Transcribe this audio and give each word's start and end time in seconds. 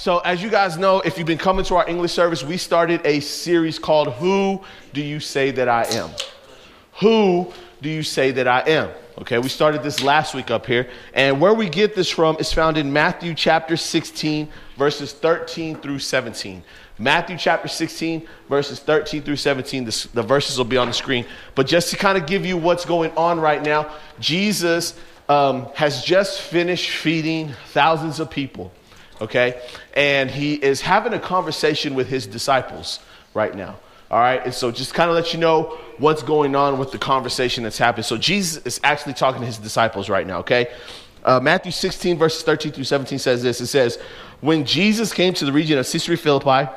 So, 0.00 0.20
as 0.20 0.42
you 0.42 0.48
guys 0.48 0.78
know, 0.78 1.00
if 1.00 1.18
you've 1.18 1.26
been 1.26 1.36
coming 1.36 1.62
to 1.66 1.74
our 1.74 1.86
English 1.86 2.12
service, 2.12 2.42
we 2.42 2.56
started 2.56 3.02
a 3.04 3.20
series 3.20 3.78
called 3.78 4.08
Who 4.14 4.62
Do 4.94 5.02
You 5.02 5.20
Say 5.20 5.50
That 5.50 5.68
I 5.68 5.84
Am? 5.90 6.08
Who 7.00 7.52
do 7.82 7.90
you 7.90 8.02
say 8.02 8.30
that 8.30 8.48
I 8.48 8.60
am? 8.60 8.88
Okay, 9.18 9.36
we 9.36 9.50
started 9.50 9.82
this 9.82 10.02
last 10.02 10.34
week 10.34 10.50
up 10.50 10.64
here. 10.64 10.88
And 11.12 11.38
where 11.38 11.52
we 11.52 11.68
get 11.68 11.94
this 11.94 12.08
from 12.08 12.38
is 12.38 12.50
found 12.50 12.78
in 12.78 12.90
Matthew 12.90 13.34
chapter 13.34 13.76
16, 13.76 14.48
verses 14.78 15.12
13 15.12 15.76
through 15.76 15.98
17. 15.98 16.62
Matthew 16.98 17.36
chapter 17.36 17.68
16, 17.68 18.26
verses 18.48 18.78
13 18.80 19.20
through 19.20 19.36
17. 19.36 19.84
The, 19.84 20.08
the 20.14 20.22
verses 20.22 20.56
will 20.56 20.64
be 20.64 20.78
on 20.78 20.86
the 20.86 20.94
screen. 20.94 21.26
But 21.54 21.66
just 21.66 21.90
to 21.90 21.98
kind 21.98 22.16
of 22.16 22.26
give 22.26 22.46
you 22.46 22.56
what's 22.56 22.86
going 22.86 23.10
on 23.18 23.38
right 23.38 23.62
now, 23.62 23.92
Jesus 24.18 24.98
um, 25.28 25.66
has 25.74 26.02
just 26.02 26.40
finished 26.40 26.88
feeding 26.88 27.52
thousands 27.74 28.18
of 28.18 28.30
people. 28.30 28.72
Okay, 29.20 29.60
and 29.94 30.30
he 30.30 30.54
is 30.54 30.80
having 30.80 31.12
a 31.12 31.20
conversation 31.20 31.94
with 31.94 32.08
his 32.08 32.26
disciples 32.26 33.00
right 33.34 33.54
now. 33.54 33.76
All 34.10 34.18
right, 34.18 34.44
and 34.44 34.52
so 34.52 34.72
just 34.72 34.92
kind 34.92 35.08
of 35.08 35.14
let 35.14 35.32
you 35.32 35.38
know 35.38 35.78
what's 35.98 36.22
going 36.22 36.56
on 36.56 36.78
with 36.78 36.90
the 36.90 36.98
conversation 36.98 37.62
that's 37.62 37.78
happening. 37.78 38.02
So 38.02 38.16
Jesus 38.16 38.64
is 38.66 38.80
actually 38.82 39.12
talking 39.12 39.40
to 39.40 39.46
his 39.46 39.58
disciples 39.58 40.08
right 40.08 40.26
now, 40.26 40.38
okay? 40.38 40.68
Uh, 41.24 41.38
Matthew 41.38 41.70
16, 41.70 42.18
verses 42.18 42.42
13 42.42 42.72
through 42.72 42.84
17 42.84 43.18
says 43.18 43.42
this 43.42 43.60
It 43.60 43.66
says, 43.66 43.98
When 44.40 44.64
Jesus 44.64 45.12
came 45.12 45.34
to 45.34 45.44
the 45.44 45.52
region 45.52 45.78
of 45.78 45.86
Caesarea 45.88 46.16
Philippi, 46.16 46.70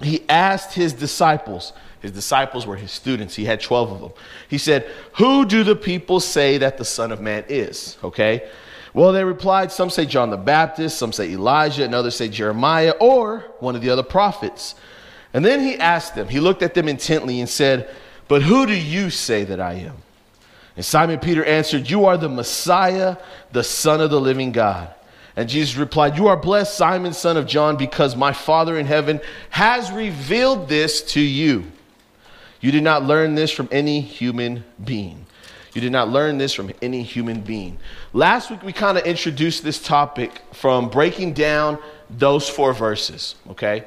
he 0.00 0.24
asked 0.28 0.74
his 0.74 0.92
disciples, 0.92 1.72
his 2.00 2.12
disciples 2.12 2.66
were 2.66 2.76
his 2.76 2.90
students, 2.90 3.34
he 3.34 3.44
had 3.44 3.60
12 3.60 3.92
of 3.92 4.00
them. 4.00 4.12
He 4.48 4.58
said, 4.58 4.90
Who 5.14 5.44
do 5.44 5.64
the 5.64 5.76
people 5.76 6.20
say 6.20 6.58
that 6.58 6.78
the 6.78 6.84
Son 6.84 7.12
of 7.12 7.20
Man 7.20 7.44
is? 7.48 7.98
Okay? 8.02 8.48
Well, 8.98 9.12
they 9.12 9.22
replied, 9.22 9.70
Some 9.70 9.90
say 9.90 10.06
John 10.06 10.30
the 10.30 10.36
Baptist, 10.36 10.98
some 10.98 11.12
say 11.12 11.30
Elijah, 11.30 11.84
and 11.84 11.94
others 11.94 12.16
say 12.16 12.28
Jeremiah 12.28 12.94
or 12.98 13.44
one 13.60 13.76
of 13.76 13.80
the 13.80 13.90
other 13.90 14.02
prophets. 14.02 14.74
And 15.32 15.44
then 15.44 15.60
he 15.60 15.76
asked 15.76 16.16
them, 16.16 16.26
he 16.26 16.40
looked 16.40 16.62
at 16.62 16.74
them 16.74 16.88
intently 16.88 17.38
and 17.38 17.48
said, 17.48 17.88
But 18.26 18.42
who 18.42 18.66
do 18.66 18.74
you 18.74 19.10
say 19.10 19.44
that 19.44 19.60
I 19.60 19.74
am? 19.74 19.98
And 20.74 20.84
Simon 20.84 21.20
Peter 21.20 21.44
answered, 21.44 21.88
You 21.88 22.06
are 22.06 22.16
the 22.16 22.28
Messiah, 22.28 23.18
the 23.52 23.62
Son 23.62 24.00
of 24.00 24.10
the 24.10 24.20
living 24.20 24.50
God. 24.50 24.92
And 25.36 25.48
Jesus 25.48 25.76
replied, 25.76 26.16
You 26.16 26.26
are 26.26 26.36
blessed, 26.36 26.76
Simon, 26.76 27.12
son 27.12 27.36
of 27.36 27.46
John, 27.46 27.76
because 27.76 28.16
my 28.16 28.32
Father 28.32 28.76
in 28.76 28.86
heaven 28.86 29.20
has 29.50 29.92
revealed 29.92 30.68
this 30.68 31.02
to 31.12 31.20
you. 31.20 31.70
You 32.60 32.72
did 32.72 32.82
not 32.82 33.04
learn 33.04 33.36
this 33.36 33.52
from 33.52 33.68
any 33.70 34.00
human 34.00 34.64
being. 34.84 35.24
You 35.74 35.80
did 35.80 35.92
not 35.92 36.08
learn 36.08 36.38
this 36.38 36.54
from 36.54 36.72
any 36.82 37.02
human 37.02 37.40
being. 37.40 37.78
Last 38.12 38.50
week, 38.50 38.62
we 38.62 38.72
kind 38.72 38.98
of 38.98 39.04
introduced 39.04 39.62
this 39.62 39.80
topic 39.80 40.42
from 40.52 40.88
breaking 40.88 41.34
down 41.34 41.78
those 42.10 42.48
four 42.48 42.72
verses, 42.72 43.34
okay? 43.50 43.84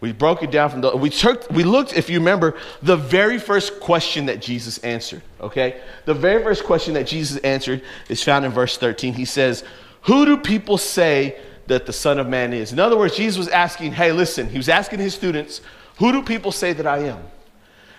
We 0.00 0.12
broke 0.12 0.42
it 0.42 0.50
down 0.50 0.70
from 0.70 0.80
the, 0.82 0.94
we 0.96 1.10
took, 1.10 1.50
we 1.50 1.64
looked, 1.64 1.94
if 1.94 2.10
you 2.10 2.18
remember, 2.18 2.56
the 2.82 2.96
very 2.96 3.38
first 3.38 3.80
question 3.80 4.26
that 4.26 4.40
Jesus 4.40 4.78
answered, 4.78 5.22
okay? 5.40 5.80
The 6.04 6.14
very 6.14 6.42
first 6.42 6.64
question 6.64 6.94
that 6.94 7.06
Jesus 7.06 7.38
answered 7.38 7.82
is 8.08 8.22
found 8.22 8.44
in 8.44 8.50
verse 8.50 8.76
13. 8.76 9.14
He 9.14 9.24
says, 9.24 9.64
Who 10.02 10.26
do 10.26 10.36
people 10.36 10.78
say 10.78 11.38
that 11.68 11.86
the 11.86 11.92
Son 11.92 12.18
of 12.18 12.28
Man 12.28 12.52
is? 12.52 12.72
In 12.72 12.78
other 12.78 12.98
words, 12.98 13.16
Jesus 13.16 13.38
was 13.38 13.48
asking, 13.48 13.92
hey, 13.92 14.12
listen, 14.12 14.50
he 14.50 14.58
was 14.58 14.68
asking 14.68 14.98
his 14.98 15.14
students, 15.14 15.62
Who 15.98 16.12
do 16.12 16.22
people 16.22 16.52
say 16.52 16.74
that 16.74 16.86
I 16.86 16.98
am? 16.98 17.22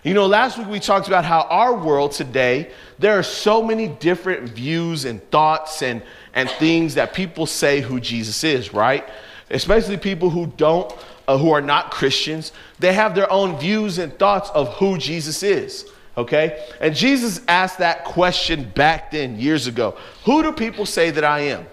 You 0.06 0.14
know, 0.14 0.28
last 0.28 0.60
week 0.60 0.68
we 0.68 0.80
talked 0.80 1.08
about 1.08 1.26
how 1.26 1.48
our 1.50 1.76
world 1.76 2.12
today, 2.12 2.70
there 3.00 3.18
are 3.18 3.24
so 3.24 3.64
many 3.64 3.88
different 3.88 4.48
views 4.48 5.04
and 5.04 5.20
thoughts 5.32 5.82
and, 5.82 6.04
and 6.36 6.48
things 6.48 6.94
that 6.94 7.16
people 7.16 7.48
say 7.48 7.82
who 7.82 8.00
Jesus 8.00 8.44
is, 8.44 8.72
right? 8.72 9.04
Especially 9.50 9.98
people 9.98 10.30
who 10.30 10.46
don't 10.46 10.94
uh, 11.28 11.40
who 11.40 11.50
are 11.50 11.62
not 11.62 11.90
Christians, 11.90 12.52
they 12.78 12.94
have 12.94 13.16
their 13.16 13.32
own 13.32 13.58
views 13.58 13.98
and 13.98 14.16
thoughts 14.20 14.52
of 14.52 14.76
who 14.76 14.96
Jesus 15.00 15.42
is. 15.42 15.90
Okay? 16.16 16.64
And 16.80 16.94
Jesus 16.94 17.42
asked 17.48 17.80
that 17.80 18.06
question 18.06 18.70
back 18.76 19.10
then, 19.10 19.40
years 19.40 19.66
ago 19.66 19.98
Who 20.26 20.44
do 20.44 20.52
people 20.52 20.86
say 20.86 21.10
that 21.10 21.24
I 21.24 21.40
am? 21.40 21.66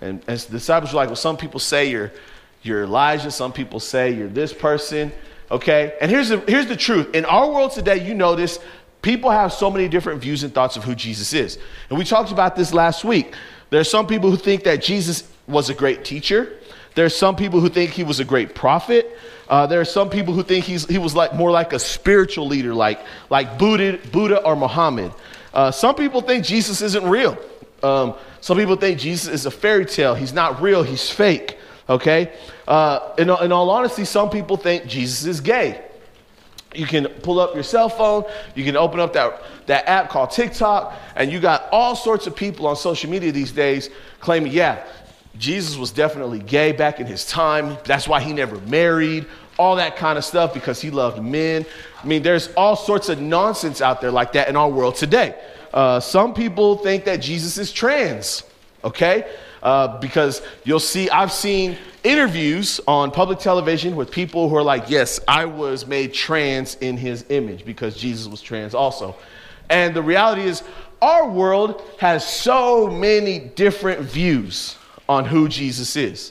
And, 0.00 0.24
and 0.26 0.38
the 0.40 0.52
disciples 0.52 0.94
were 0.94 0.96
like, 0.96 1.10
Well, 1.10 1.16
some 1.16 1.36
people 1.36 1.60
say 1.60 1.90
you're, 1.90 2.10
you're 2.62 2.84
Elijah, 2.84 3.30
some 3.30 3.52
people 3.52 3.80
say 3.80 4.14
you're 4.14 4.28
this 4.28 4.54
person. 4.54 5.12
Okay? 5.50 5.96
And 6.00 6.10
here's 6.10 6.28
the, 6.28 6.38
here's 6.40 6.66
the 6.66 6.76
truth. 6.76 7.14
In 7.14 7.24
our 7.24 7.50
world 7.50 7.72
today, 7.72 8.06
you 8.06 8.14
notice 8.14 8.58
people 9.02 9.30
have 9.30 9.52
so 9.52 9.70
many 9.70 9.88
different 9.88 10.20
views 10.20 10.42
and 10.42 10.52
thoughts 10.52 10.76
of 10.76 10.84
who 10.84 10.94
Jesus 10.94 11.32
is. 11.32 11.58
And 11.88 11.98
we 11.98 12.04
talked 12.04 12.32
about 12.32 12.56
this 12.56 12.74
last 12.74 13.04
week. 13.04 13.34
There 13.70 13.80
are 13.80 13.84
some 13.84 14.06
people 14.06 14.30
who 14.30 14.36
think 14.36 14.64
that 14.64 14.82
Jesus 14.82 15.28
was 15.46 15.70
a 15.70 15.74
great 15.74 16.04
teacher. 16.04 16.52
There's 16.94 17.16
some 17.16 17.36
people 17.36 17.60
who 17.60 17.68
think 17.68 17.92
he 17.92 18.04
was 18.04 18.20
a 18.20 18.24
great 18.24 18.54
prophet. 18.54 19.18
Uh, 19.48 19.66
there 19.66 19.80
are 19.80 19.84
some 19.84 20.10
people 20.10 20.34
who 20.34 20.42
think 20.42 20.64
he's, 20.64 20.86
he 20.86 20.98
was 20.98 21.14
like 21.14 21.34
more 21.34 21.50
like 21.50 21.72
a 21.72 21.78
spiritual 21.78 22.48
leader, 22.48 22.74
like, 22.74 23.00
like 23.30 23.58
Buddha, 23.58 23.98
Buddha 24.10 24.42
or 24.42 24.56
Muhammad. 24.56 25.12
Uh, 25.52 25.70
some 25.70 25.94
people 25.94 26.20
think 26.20 26.44
Jesus 26.44 26.82
isn't 26.82 27.04
real. 27.04 27.38
Um, 27.82 28.14
some 28.40 28.56
people 28.56 28.76
think 28.76 28.98
Jesus 28.98 29.32
is 29.32 29.46
a 29.46 29.50
fairy 29.50 29.84
tale. 29.84 30.14
He's 30.14 30.32
not 30.32 30.60
real, 30.60 30.82
he's 30.82 31.10
fake. 31.10 31.58
Okay? 31.88 32.32
Uh, 32.66 33.14
in, 33.18 33.30
in 33.30 33.52
all 33.52 33.70
honesty, 33.70 34.04
some 34.04 34.30
people 34.30 34.56
think 34.56 34.86
Jesus 34.86 35.24
is 35.24 35.40
gay. 35.40 35.82
You 36.74 36.86
can 36.86 37.06
pull 37.06 37.40
up 37.40 37.54
your 37.54 37.62
cell 37.62 37.88
phone, 37.88 38.24
you 38.54 38.64
can 38.64 38.76
open 38.76 39.00
up 39.00 39.12
that, 39.14 39.40
that 39.66 39.88
app 39.88 40.10
called 40.10 40.30
TikTok, 40.30 40.94
and 41.14 41.32
you 41.32 41.40
got 41.40 41.68
all 41.72 41.96
sorts 41.96 42.26
of 42.26 42.36
people 42.36 42.66
on 42.66 42.76
social 42.76 43.10
media 43.10 43.32
these 43.32 43.52
days 43.52 43.88
claiming, 44.20 44.52
yeah, 44.52 44.84
Jesus 45.38 45.76
was 45.76 45.90
definitely 45.90 46.38
gay 46.40 46.72
back 46.72 47.00
in 47.00 47.06
his 47.06 47.26
time. 47.26 47.78
That's 47.84 48.08
why 48.08 48.20
he 48.20 48.32
never 48.32 48.58
married, 48.62 49.26
all 49.58 49.76
that 49.76 49.96
kind 49.96 50.18
of 50.18 50.24
stuff 50.24 50.52
because 50.52 50.80
he 50.80 50.90
loved 50.90 51.22
men. 51.22 51.64
I 52.02 52.06
mean, 52.06 52.22
there's 52.22 52.52
all 52.54 52.76
sorts 52.76 53.08
of 53.08 53.20
nonsense 53.20 53.80
out 53.80 54.00
there 54.00 54.10
like 54.10 54.32
that 54.32 54.48
in 54.48 54.56
our 54.56 54.68
world 54.68 54.96
today. 54.96 55.34
Uh, 55.72 56.00
some 56.00 56.34
people 56.34 56.76
think 56.78 57.04
that 57.04 57.16
Jesus 57.16 57.58
is 57.58 57.72
trans, 57.72 58.44
okay? 58.84 59.30
Uh, 59.66 59.98
because 59.98 60.42
you'll 60.62 60.78
see, 60.78 61.10
I've 61.10 61.32
seen 61.32 61.76
interviews 62.04 62.80
on 62.86 63.10
public 63.10 63.40
television 63.40 63.96
with 63.96 64.12
people 64.12 64.48
who 64.48 64.54
are 64.54 64.62
like, 64.62 64.88
yes, 64.88 65.18
I 65.26 65.46
was 65.46 65.88
made 65.88 66.14
trans 66.14 66.76
in 66.76 66.96
his 66.96 67.24
image 67.30 67.64
because 67.64 67.96
Jesus 67.96 68.28
was 68.28 68.40
trans 68.40 68.76
also. 68.76 69.16
And 69.68 69.92
the 69.92 70.02
reality 70.02 70.42
is, 70.42 70.62
our 71.02 71.28
world 71.28 71.82
has 71.98 72.24
so 72.24 72.86
many 72.86 73.40
different 73.40 74.02
views 74.02 74.78
on 75.08 75.24
who 75.24 75.48
Jesus 75.48 75.96
is. 75.96 76.30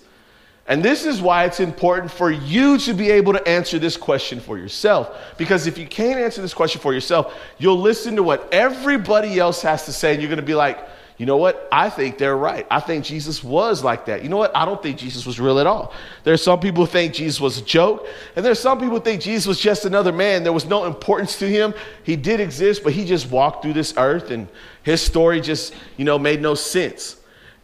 And 0.65 0.81
this 0.81 1.05
is 1.05 1.21
why 1.21 1.43
it's 1.43 1.59
important 1.59 2.13
for 2.13 2.31
you 2.31 2.77
to 2.77 2.93
be 2.93 3.11
able 3.11 3.33
to 3.33 3.45
answer 3.45 3.79
this 3.79 3.97
question 3.97 4.39
for 4.39 4.57
yourself. 4.57 5.13
Because 5.37 5.67
if 5.67 5.77
you 5.77 5.87
can't 5.87 6.21
answer 6.21 6.41
this 6.41 6.53
question 6.53 6.79
for 6.79 6.93
yourself, 6.93 7.35
you'll 7.57 7.81
listen 7.81 8.15
to 8.15 8.23
what 8.23 8.47
everybody 8.53 9.39
else 9.39 9.61
has 9.61 9.83
to 9.87 9.91
say, 9.91 10.13
and 10.13 10.21
you're 10.21 10.29
going 10.29 10.37
to 10.37 10.41
be 10.41 10.55
like, 10.55 10.79
you 11.17 11.25
know 11.25 11.37
what? 11.37 11.67
I 11.71 11.89
think 11.89 12.17
they're 12.17 12.35
right. 12.35 12.67
I 12.69 12.81
think 12.81 13.05
Jesus 13.05 13.41
was 13.41 13.83
like 13.83 14.07
that. 14.07 14.21
You 14.21 14.29
know 14.29 14.37
what? 14.37 14.55
I 14.55 14.65
don't 14.65 14.83
think 14.83 14.97
Jesus 14.97 15.25
was 15.25 15.39
real 15.39 15.59
at 15.59 15.67
all. 15.67 15.93
There's 16.25 16.43
some 16.43 16.59
people 16.59 16.85
who 16.85 16.91
think 16.91 17.13
Jesus 17.13 17.39
was 17.39 17.57
a 17.57 17.61
joke, 17.61 18.05
and 18.35 18.45
there's 18.45 18.59
some 18.59 18.79
people 18.79 18.97
who 18.97 19.03
think 19.03 19.21
Jesus 19.21 19.47
was 19.47 19.59
just 19.59 19.85
another 19.85 20.11
man. 20.11 20.43
There 20.43 20.51
was 20.51 20.65
no 20.65 20.85
importance 20.85 21.39
to 21.39 21.47
him. 21.47 21.73
He 22.03 22.17
did 22.17 22.41
exist, 22.41 22.83
but 22.83 22.91
he 22.91 23.05
just 23.05 23.31
walked 23.31 23.63
through 23.63 23.73
this 23.73 23.93
earth, 23.95 24.29
and 24.29 24.49
his 24.83 25.01
story 25.01 25.39
just, 25.39 25.73
you 25.95 26.03
know, 26.03 26.19
made 26.19 26.41
no 26.41 26.53
sense. 26.53 27.15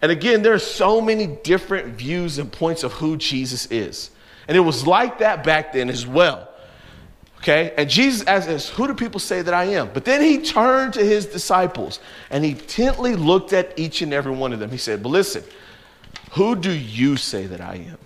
And 0.01 0.11
again, 0.11 0.43
there 0.43 0.53
are 0.53 0.59
so 0.59 1.01
many 1.01 1.27
different 1.27 1.95
views 1.95 2.37
and 2.37 2.49
points 2.51 2.83
of 2.83 2.93
who 2.93 3.17
Jesus 3.17 3.65
is. 3.67 4.11
And 4.47 4.55
it 4.55 4.61
was 4.61 4.87
like 4.87 5.19
that 5.19 5.43
back 5.43 5.73
then 5.73 5.89
as 5.89 6.07
well. 6.07 6.50
Okay? 7.41 7.73
And 7.75 7.89
Jesus 7.89 8.25
asked 8.27 8.47
as 8.47 8.69
Who 8.69 8.87
do 8.87 8.93
people 8.93 9.19
say 9.19 9.41
that 9.41 9.53
I 9.53 9.65
am? 9.65 9.89
But 9.93 10.05
then 10.05 10.21
he 10.21 10.39
turned 10.39 10.93
to 10.93 11.03
his 11.03 11.25
disciples 11.25 11.99
and 12.29 12.45
he 12.45 12.51
intently 12.51 13.15
looked 13.15 13.51
at 13.51 13.77
each 13.79 14.01
and 14.03 14.13
every 14.13 14.31
one 14.31 14.53
of 14.53 14.59
them. 14.59 14.69
He 14.69 14.77
said, 14.77 15.01
But 15.01 15.09
listen, 15.09 15.43
who 16.33 16.55
do 16.55 16.71
you 16.71 17.17
say 17.17 17.47
that 17.47 17.59
I 17.59 17.75
am? 17.75 17.97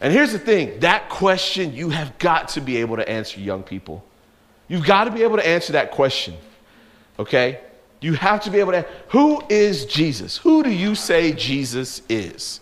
And 0.00 0.12
here's 0.12 0.32
the 0.32 0.38
thing 0.38 0.80
that 0.80 1.08
question 1.08 1.74
you 1.74 1.90
have 1.90 2.16
got 2.18 2.48
to 2.50 2.60
be 2.60 2.76
able 2.76 2.96
to 2.96 3.08
answer, 3.08 3.40
young 3.40 3.62
people. 3.62 4.04
You've 4.68 4.86
got 4.86 5.04
to 5.04 5.10
be 5.10 5.22
able 5.22 5.36
to 5.36 5.46
answer 5.46 5.72
that 5.72 5.90
question. 5.90 6.34
Okay? 7.18 7.60
You 8.00 8.14
have 8.14 8.42
to 8.44 8.50
be 8.50 8.60
able 8.60 8.72
to, 8.72 8.86
who 9.08 9.42
is 9.48 9.86
Jesus? 9.86 10.36
Who 10.36 10.62
do 10.62 10.70
you 10.70 10.94
say 10.94 11.32
Jesus 11.32 12.02
is? 12.08 12.60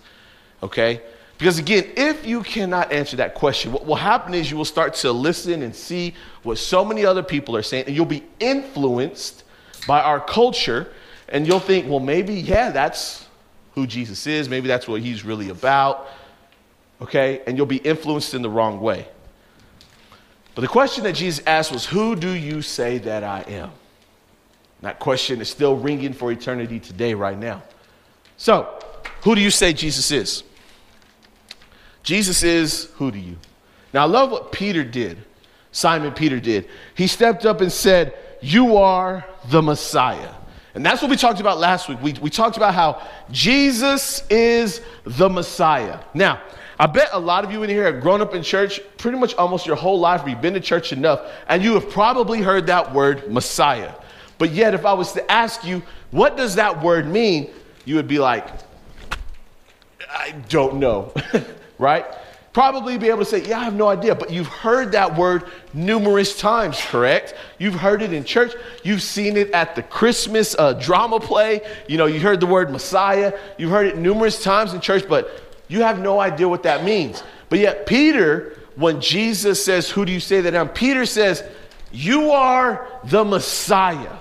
Okay? 0.62 1.02
Because 1.44 1.58
again, 1.58 1.90
if 1.94 2.26
you 2.26 2.42
cannot 2.42 2.90
answer 2.90 3.18
that 3.18 3.34
question, 3.34 3.70
what 3.70 3.84
will 3.84 3.96
happen 3.96 4.32
is 4.32 4.50
you 4.50 4.56
will 4.56 4.64
start 4.64 4.94
to 4.94 5.12
listen 5.12 5.60
and 5.60 5.76
see 5.76 6.14
what 6.42 6.56
so 6.56 6.82
many 6.82 7.04
other 7.04 7.22
people 7.22 7.54
are 7.54 7.62
saying, 7.62 7.84
and 7.86 7.94
you'll 7.94 8.06
be 8.06 8.24
influenced 8.40 9.44
by 9.86 10.00
our 10.00 10.18
culture, 10.20 10.90
and 11.28 11.46
you'll 11.46 11.60
think, 11.60 11.86
well, 11.86 12.00
maybe, 12.00 12.32
yeah, 12.32 12.70
that's 12.70 13.26
who 13.74 13.86
Jesus 13.86 14.26
is. 14.26 14.48
Maybe 14.48 14.68
that's 14.68 14.88
what 14.88 15.02
he's 15.02 15.22
really 15.22 15.50
about. 15.50 16.08
Okay? 17.02 17.42
And 17.46 17.58
you'll 17.58 17.66
be 17.66 17.76
influenced 17.76 18.32
in 18.32 18.40
the 18.40 18.48
wrong 18.48 18.80
way. 18.80 19.06
But 20.54 20.62
the 20.62 20.68
question 20.68 21.04
that 21.04 21.12
Jesus 21.12 21.44
asked 21.46 21.72
was, 21.72 21.84
Who 21.84 22.16
do 22.16 22.30
you 22.30 22.62
say 22.62 22.96
that 22.96 23.22
I 23.22 23.42
am? 23.48 23.70
That 24.80 24.98
question 24.98 25.42
is 25.42 25.50
still 25.50 25.76
ringing 25.76 26.14
for 26.14 26.32
eternity 26.32 26.80
today, 26.80 27.12
right 27.12 27.38
now. 27.38 27.62
So, 28.38 28.82
who 29.24 29.34
do 29.34 29.42
you 29.42 29.50
say 29.50 29.74
Jesus 29.74 30.10
is? 30.10 30.42
Jesus 32.04 32.44
is 32.44 32.90
who 32.96 33.10
to 33.10 33.18
you? 33.18 33.36
Now, 33.92 34.02
I 34.02 34.06
love 34.06 34.30
what 34.30 34.52
Peter 34.52 34.84
did, 34.84 35.18
Simon 35.72 36.12
Peter 36.12 36.38
did. 36.38 36.68
He 36.94 37.08
stepped 37.08 37.44
up 37.44 37.60
and 37.60 37.72
said, 37.72 38.14
You 38.40 38.76
are 38.76 39.24
the 39.48 39.62
Messiah. 39.62 40.32
And 40.74 40.84
that's 40.84 41.00
what 41.00 41.10
we 41.10 41.16
talked 41.16 41.40
about 41.40 41.58
last 41.58 41.88
week. 41.88 42.02
We, 42.02 42.12
we 42.14 42.30
talked 42.30 42.56
about 42.56 42.74
how 42.74 43.02
Jesus 43.30 44.24
is 44.28 44.80
the 45.04 45.28
Messiah. 45.28 46.00
Now, 46.14 46.42
I 46.78 46.86
bet 46.86 47.10
a 47.12 47.18
lot 47.18 47.44
of 47.44 47.52
you 47.52 47.62
in 47.62 47.70
here 47.70 47.84
have 47.84 48.02
grown 48.02 48.20
up 48.20 48.34
in 48.34 48.42
church 48.42 48.80
pretty 48.98 49.16
much 49.16 49.34
almost 49.36 49.66
your 49.66 49.76
whole 49.76 50.00
life, 50.00 50.24
or 50.24 50.30
you've 50.30 50.40
been 50.40 50.54
to 50.54 50.60
church 50.60 50.92
enough, 50.92 51.30
and 51.48 51.62
you 51.62 51.74
have 51.74 51.88
probably 51.90 52.42
heard 52.42 52.66
that 52.66 52.92
word 52.92 53.32
Messiah. 53.32 53.92
But 54.38 54.50
yet, 54.50 54.74
if 54.74 54.84
I 54.84 54.92
was 54.92 55.12
to 55.12 55.30
ask 55.30 55.64
you, 55.64 55.82
what 56.10 56.36
does 56.36 56.56
that 56.56 56.82
word 56.82 57.06
mean? 57.06 57.50
You 57.84 57.94
would 57.96 58.08
be 58.08 58.18
like, 58.18 58.48
I 60.10 60.32
don't 60.48 60.76
know, 60.76 61.12
right? 61.78 62.06
Probably 62.52 62.98
be 62.98 63.08
able 63.08 63.18
to 63.18 63.24
say, 63.24 63.44
Yeah, 63.44 63.58
I 63.58 63.64
have 63.64 63.74
no 63.74 63.88
idea. 63.88 64.14
But 64.14 64.30
you've 64.30 64.46
heard 64.46 64.92
that 64.92 65.16
word 65.16 65.44
numerous 65.72 66.38
times, 66.38 66.80
correct? 66.80 67.34
You've 67.58 67.74
heard 67.74 68.00
it 68.00 68.12
in 68.12 68.24
church. 68.24 68.52
You've 68.84 69.02
seen 69.02 69.36
it 69.36 69.50
at 69.50 69.74
the 69.74 69.82
Christmas 69.82 70.54
uh, 70.56 70.74
drama 70.74 71.18
play. 71.18 71.62
You 71.88 71.98
know, 71.98 72.06
you 72.06 72.20
heard 72.20 72.38
the 72.38 72.46
word 72.46 72.70
Messiah. 72.70 73.36
You've 73.58 73.72
heard 73.72 73.86
it 73.86 73.96
numerous 73.96 74.40
times 74.40 74.72
in 74.72 74.80
church, 74.80 75.04
but 75.08 75.28
you 75.66 75.82
have 75.82 75.98
no 75.98 76.20
idea 76.20 76.48
what 76.48 76.62
that 76.62 76.84
means. 76.84 77.24
But 77.48 77.58
yet, 77.58 77.86
Peter, 77.86 78.56
when 78.76 79.00
Jesus 79.00 79.64
says, 79.64 79.90
Who 79.90 80.04
do 80.04 80.12
you 80.12 80.20
say 80.20 80.40
that 80.42 80.54
I 80.54 80.60
am? 80.60 80.68
Peter 80.68 81.06
says, 81.06 81.42
You 81.90 82.30
are 82.30 82.88
the 83.02 83.24
Messiah. 83.24 84.16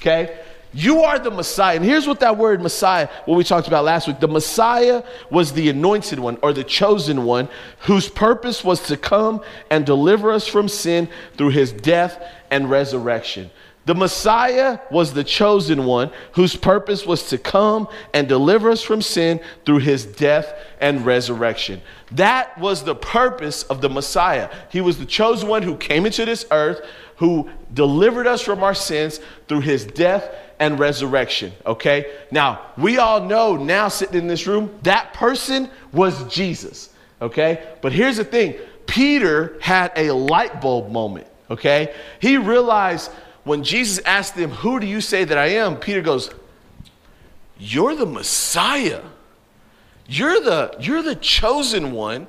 Okay? 0.00 0.38
You 0.72 1.00
are 1.00 1.18
the 1.18 1.30
Messiah. 1.30 1.76
And 1.76 1.84
here's 1.84 2.06
what 2.06 2.20
that 2.20 2.36
word 2.36 2.62
Messiah, 2.62 3.08
what 3.24 3.36
we 3.36 3.44
talked 3.44 3.66
about 3.66 3.84
last 3.84 4.06
week. 4.06 4.20
The 4.20 4.28
Messiah 4.28 5.02
was 5.30 5.52
the 5.52 5.68
anointed 5.68 6.18
one 6.18 6.38
or 6.42 6.52
the 6.52 6.64
chosen 6.64 7.24
one 7.24 7.48
whose 7.80 8.08
purpose 8.08 8.62
was 8.62 8.80
to 8.84 8.96
come 8.96 9.42
and 9.70 9.84
deliver 9.84 10.30
us 10.30 10.46
from 10.46 10.68
sin 10.68 11.08
through 11.36 11.50
his 11.50 11.72
death 11.72 12.22
and 12.50 12.70
resurrection. 12.70 13.50
The 13.86 13.94
Messiah 13.94 14.78
was 14.90 15.14
the 15.14 15.24
chosen 15.24 15.86
one 15.86 16.12
whose 16.32 16.54
purpose 16.54 17.06
was 17.06 17.28
to 17.30 17.38
come 17.38 17.88
and 18.12 18.28
deliver 18.28 18.70
us 18.70 18.82
from 18.82 19.02
sin 19.02 19.40
through 19.64 19.78
his 19.78 20.04
death 20.04 20.54
and 20.80 21.04
resurrection. 21.04 21.80
That 22.12 22.56
was 22.58 22.84
the 22.84 22.94
purpose 22.94 23.62
of 23.64 23.80
the 23.80 23.88
Messiah. 23.88 24.50
He 24.70 24.80
was 24.80 24.98
the 24.98 25.06
chosen 25.06 25.48
one 25.48 25.62
who 25.62 25.76
came 25.76 26.06
into 26.06 26.24
this 26.24 26.44
earth, 26.50 26.82
who 27.20 27.50
delivered 27.74 28.26
us 28.26 28.40
from 28.40 28.62
our 28.62 28.72
sins 28.74 29.20
through 29.46 29.60
his 29.60 29.84
death 29.84 30.34
and 30.58 30.78
resurrection. 30.78 31.52
Okay? 31.66 32.10
Now, 32.30 32.62
we 32.78 32.96
all 32.96 33.20
know 33.20 33.56
now 33.56 33.88
sitting 33.88 34.16
in 34.16 34.26
this 34.26 34.46
room, 34.46 34.78
that 34.84 35.12
person 35.12 35.68
was 35.92 36.24
Jesus. 36.32 36.88
Okay? 37.20 37.62
But 37.82 37.92
here's 37.92 38.16
the 38.16 38.24
thing 38.24 38.54
Peter 38.86 39.58
had 39.60 39.92
a 39.96 40.12
light 40.12 40.62
bulb 40.62 40.90
moment. 40.90 41.26
Okay? 41.50 41.94
He 42.20 42.38
realized 42.38 43.10
when 43.44 43.64
Jesus 43.64 44.02
asked 44.06 44.34
him, 44.34 44.50
Who 44.50 44.80
do 44.80 44.86
you 44.86 45.02
say 45.02 45.24
that 45.24 45.36
I 45.36 45.48
am? 45.48 45.76
Peter 45.76 46.00
goes, 46.00 46.30
You're 47.58 47.94
the 47.94 48.06
Messiah. 48.06 49.02
You're 50.06 50.40
the, 50.40 50.74
you're 50.80 51.02
the 51.02 51.16
chosen 51.16 51.92
one 51.92 52.28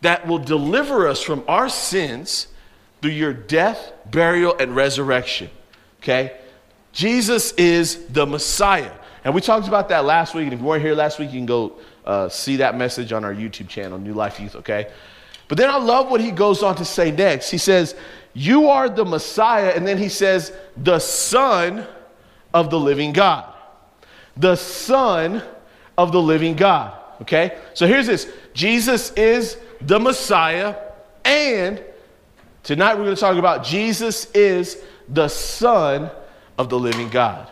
that 0.00 0.26
will 0.26 0.40
deliver 0.40 1.06
us 1.06 1.22
from 1.22 1.44
our 1.46 1.68
sins 1.68 2.48
through 3.00 3.12
your 3.12 3.32
death, 3.32 3.92
burial, 4.10 4.56
and 4.58 4.74
resurrection. 4.74 5.50
Okay? 6.02 6.38
Jesus 6.92 7.52
is 7.52 8.06
the 8.06 8.26
Messiah. 8.26 8.92
And 9.24 9.34
we 9.34 9.40
talked 9.40 9.68
about 9.68 9.88
that 9.90 10.04
last 10.04 10.34
week. 10.34 10.44
And 10.44 10.54
if 10.54 10.60
you 10.60 10.64
weren't 10.64 10.82
here 10.82 10.94
last 10.94 11.18
week, 11.18 11.30
you 11.32 11.38
can 11.38 11.46
go 11.46 11.78
uh, 12.04 12.28
see 12.28 12.56
that 12.56 12.76
message 12.76 13.12
on 13.12 13.24
our 13.24 13.34
YouTube 13.34 13.68
channel, 13.68 13.98
New 13.98 14.14
Life 14.14 14.40
Youth, 14.40 14.56
okay? 14.56 14.90
But 15.48 15.58
then 15.58 15.68
I 15.68 15.76
love 15.76 16.10
what 16.10 16.20
he 16.20 16.30
goes 16.30 16.62
on 16.62 16.76
to 16.76 16.84
say 16.84 17.10
next. 17.10 17.50
He 17.50 17.58
says, 17.58 17.94
You 18.34 18.68
are 18.68 18.88
the 18.88 19.04
Messiah. 19.04 19.72
And 19.74 19.86
then 19.86 19.98
he 19.98 20.08
says, 20.08 20.52
The 20.76 20.98
Son 20.98 21.86
of 22.54 22.70
the 22.70 22.80
living 22.80 23.12
God. 23.12 23.52
The 24.36 24.56
Son 24.56 25.42
of 25.98 26.12
the 26.12 26.22
living 26.22 26.56
God, 26.56 26.96
okay? 27.22 27.58
So 27.74 27.86
here's 27.86 28.06
this 28.06 28.32
Jesus 28.54 29.12
is 29.12 29.58
the 29.80 30.00
Messiah. 30.00 30.76
And 31.24 31.82
tonight 32.62 32.94
we're 32.94 33.04
going 33.04 33.14
to 33.14 33.20
talk 33.20 33.36
about 33.36 33.64
Jesus 33.64 34.30
is 34.32 34.82
the 35.08 35.28
Son 35.28 36.10
of 36.58 36.68
the 36.68 36.78
living 36.78 37.08
God. 37.08 37.50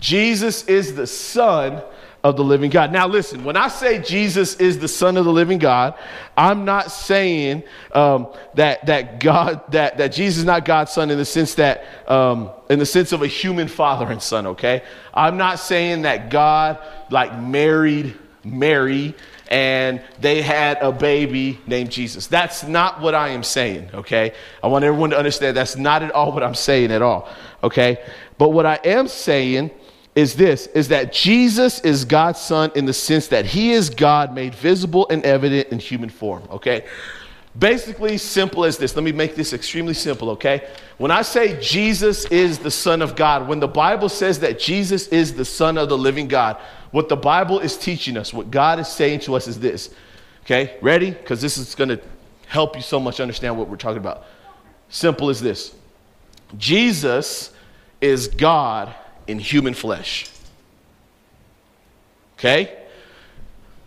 Jesus 0.00 0.64
is 0.66 0.94
the 0.94 1.06
Son 1.06 1.82
of 2.24 2.36
the 2.36 2.44
living 2.44 2.70
God. 2.70 2.92
Now, 2.92 3.08
listen, 3.08 3.44
when 3.44 3.56
I 3.56 3.68
say 3.68 4.00
Jesus 4.00 4.56
is 4.56 4.78
the 4.78 4.88
Son 4.88 5.16
of 5.16 5.24
the 5.24 5.32
living 5.32 5.58
God, 5.58 5.94
I'm 6.36 6.64
not 6.64 6.92
saying 6.92 7.64
um, 7.92 8.28
that 8.54 8.86
that 8.86 9.20
God 9.20 9.62
that 9.72 9.98
that 9.98 10.08
Jesus 10.08 10.40
is 10.40 10.44
not 10.44 10.64
God's 10.64 10.92
Son 10.92 11.10
in 11.10 11.18
the 11.18 11.24
sense 11.24 11.54
that 11.54 11.84
um, 12.08 12.50
in 12.70 12.78
the 12.78 12.86
sense 12.86 13.12
of 13.12 13.22
a 13.22 13.26
human 13.26 13.68
father 13.68 14.06
and 14.06 14.22
son. 14.22 14.46
Okay, 14.48 14.82
I'm 15.12 15.36
not 15.36 15.58
saying 15.58 16.02
that 16.02 16.30
God 16.30 16.78
like 17.10 17.36
married 17.38 18.16
Mary 18.44 19.14
and 19.52 20.00
they 20.18 20.40
had 20.40 20.78
a 20.80 20.90
baby 20.90 21.60
named 21.66 21.90
Jesus. 21.90 22.26
That's 22.26 22.64
not 22.64 23.02
what 23.02 23.14
I 23.14 23.28
am 23.28 23.42
saying, 23.42 23.90
okay? 23.92 24.32
I 24.62 24.66
want 24.66 24.82
everyone 24.82 25.10
to 25.10 25.18
understand 25.18 25.54
that's 25.58 25.76
not 25.76 26.02
at 26.02 26.10
all 26.12 26.32
what 26.32 26.42
I'm 26.42 26.54
saying 26.54 26.90
at 26.90 27.02
all, 27.02 27.28
okay? 27.62 28.02
But 28.38 28.48
what 28.48 28.64
I 28.64 28.80
am 28.82 29.08
saying 29.08 29.70
is 30.14 30.34
this 30.34 30.68
is 30.68 30.88
that 30.88 31.12
Jesus 31.12 31.80
is 31.80 32.06
God's 32.06 32.40
son 32.40 32.72
in 32.74 32.86
the 32.86 32.94
sense 32.94 33.28
that 33.28 33.44
he 33.44 33.72
is 33.72 33.90
God 33.90 34.34
made 34.34 34.54
visible 34.54 35.06
and 35.10 35.22
evident 35.22 35.68
in 35.68 35.78
human 35.78 36.08
form, 36.08 36.42
okay? 36.50 36.86
Basically, 37.58 38.16
simple 38.16 38.64
as 38.64 38.78
this. 38.78 38.96
Let 38.96 39.04
me 39.04 39.12
make 39.12 39.34
this 39.34 39.52
extremely 39.52 39.92
simple, 39.92 40.30
okay? 40.30 40.66
When 40.96 41.10
I 41.10 41.20
say 41.20 41.60
Jesus 41.60 42.24
is 42.26 42.58
the 42.58 42.70
Son 42.70 43.02
of 43.02 43.16
God, 43.16 43.46
when 43.46 43.60
the 43.60 43.68
Bible 43.68 44.08
says 44.08 44.40
that 44.40 44.58
Jesus 44.58 45.08
is 45.08 45.34
the 45.34 45.44
Son 45.44 45.76
of 45.76 45.90
the 45.90 45.98
living 45.98 46.28
God, 46.28 46.56
what 46.92 47.08
the 47.08 47.16
Bible 47.16 47.58
is 47.58 47.76
teaching 47.76 48.16
us, 48.16 48.32
what 48.32 48.50
God 48.50 48.78
is 48.78 48.86
saying 48.86 49.20
to 49.20 49.34
us 49.34 49.48
is 49.48 49.58
this, 49.58 49.92
okay? 50.44 50.76
Ready? 50.80 51.10
Because 51.10 51.40
this 51.40 51.58
is 51.58 51.74
going 51.74 51.88
to 51.88 52.00
help 52.46 52.76
you 52.76 52.82
so 52.82 53.00
much 53.00 53.18
understand 53.18 53.58
what 53.58 53.68
we're 53.68 53.76
talking 53.76 53.98
about. 53.98 54.24
Simple 54.88 55.30
as 55.30 55.40
this 55.40 55.74
Jesus 56.56 57.50
is 58.00 58.28
God 58.28 58.94
in 59.26 59.38
human 59.38 59.74
flesh. 59.74 60.30
Okay? 62.38 62.76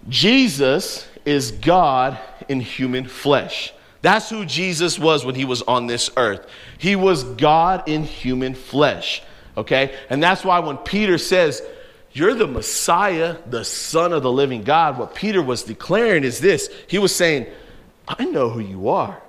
Jesus 0.10 1.08
is 1.26 1.52
God 1.52 2.18
in 2.48 2.60
human 2.60 3.08
flesh. 3.08 3.74
That's 4.02 4.30
who 4.30 4.46
Jesus 4.46 4.98
was 4.98 5.26
when 5.26 5.36
he 5.36 5.46
was 5.46 5.62
on 5.64 5.88
this 5.88 6.10
earth. 6.16 6.48
He 6.78 6.96
was 6.96 7.24
God 7.24 7.88
in 7.88 8.04
human 8.04 8.56
flesh. 8.56 9.22
Okay? 9.58 9.96
And 10.10 10.24
that's 10.24 10.46
why 10.46 10.60
when 10.60 10.78
Peter 10.78 11.18
says, 11.18 11.62
You're 12.16 12.34
the 12.34 12.48
Messiah, 12.48 13.36
the 13.46 13.66
Son 13.66 14.14
of 14.14 14.24
the 14.24 14.32
living 14.32 14.64
God, 14.64 14.98
what 14.98 15.16
Peter 15.16 15.42
was 15.42 15.64
declaring 15.64 16.24
is 16.24 16.40
this. 16.40 16.70
He 16.88 16.98
was 16.98 17.14
saying, 17.14 17.46
I 18.08 18.24
know 18.24 18.50
who 18.50 18.62
you 18.62 18.88
are. 18.88 19.22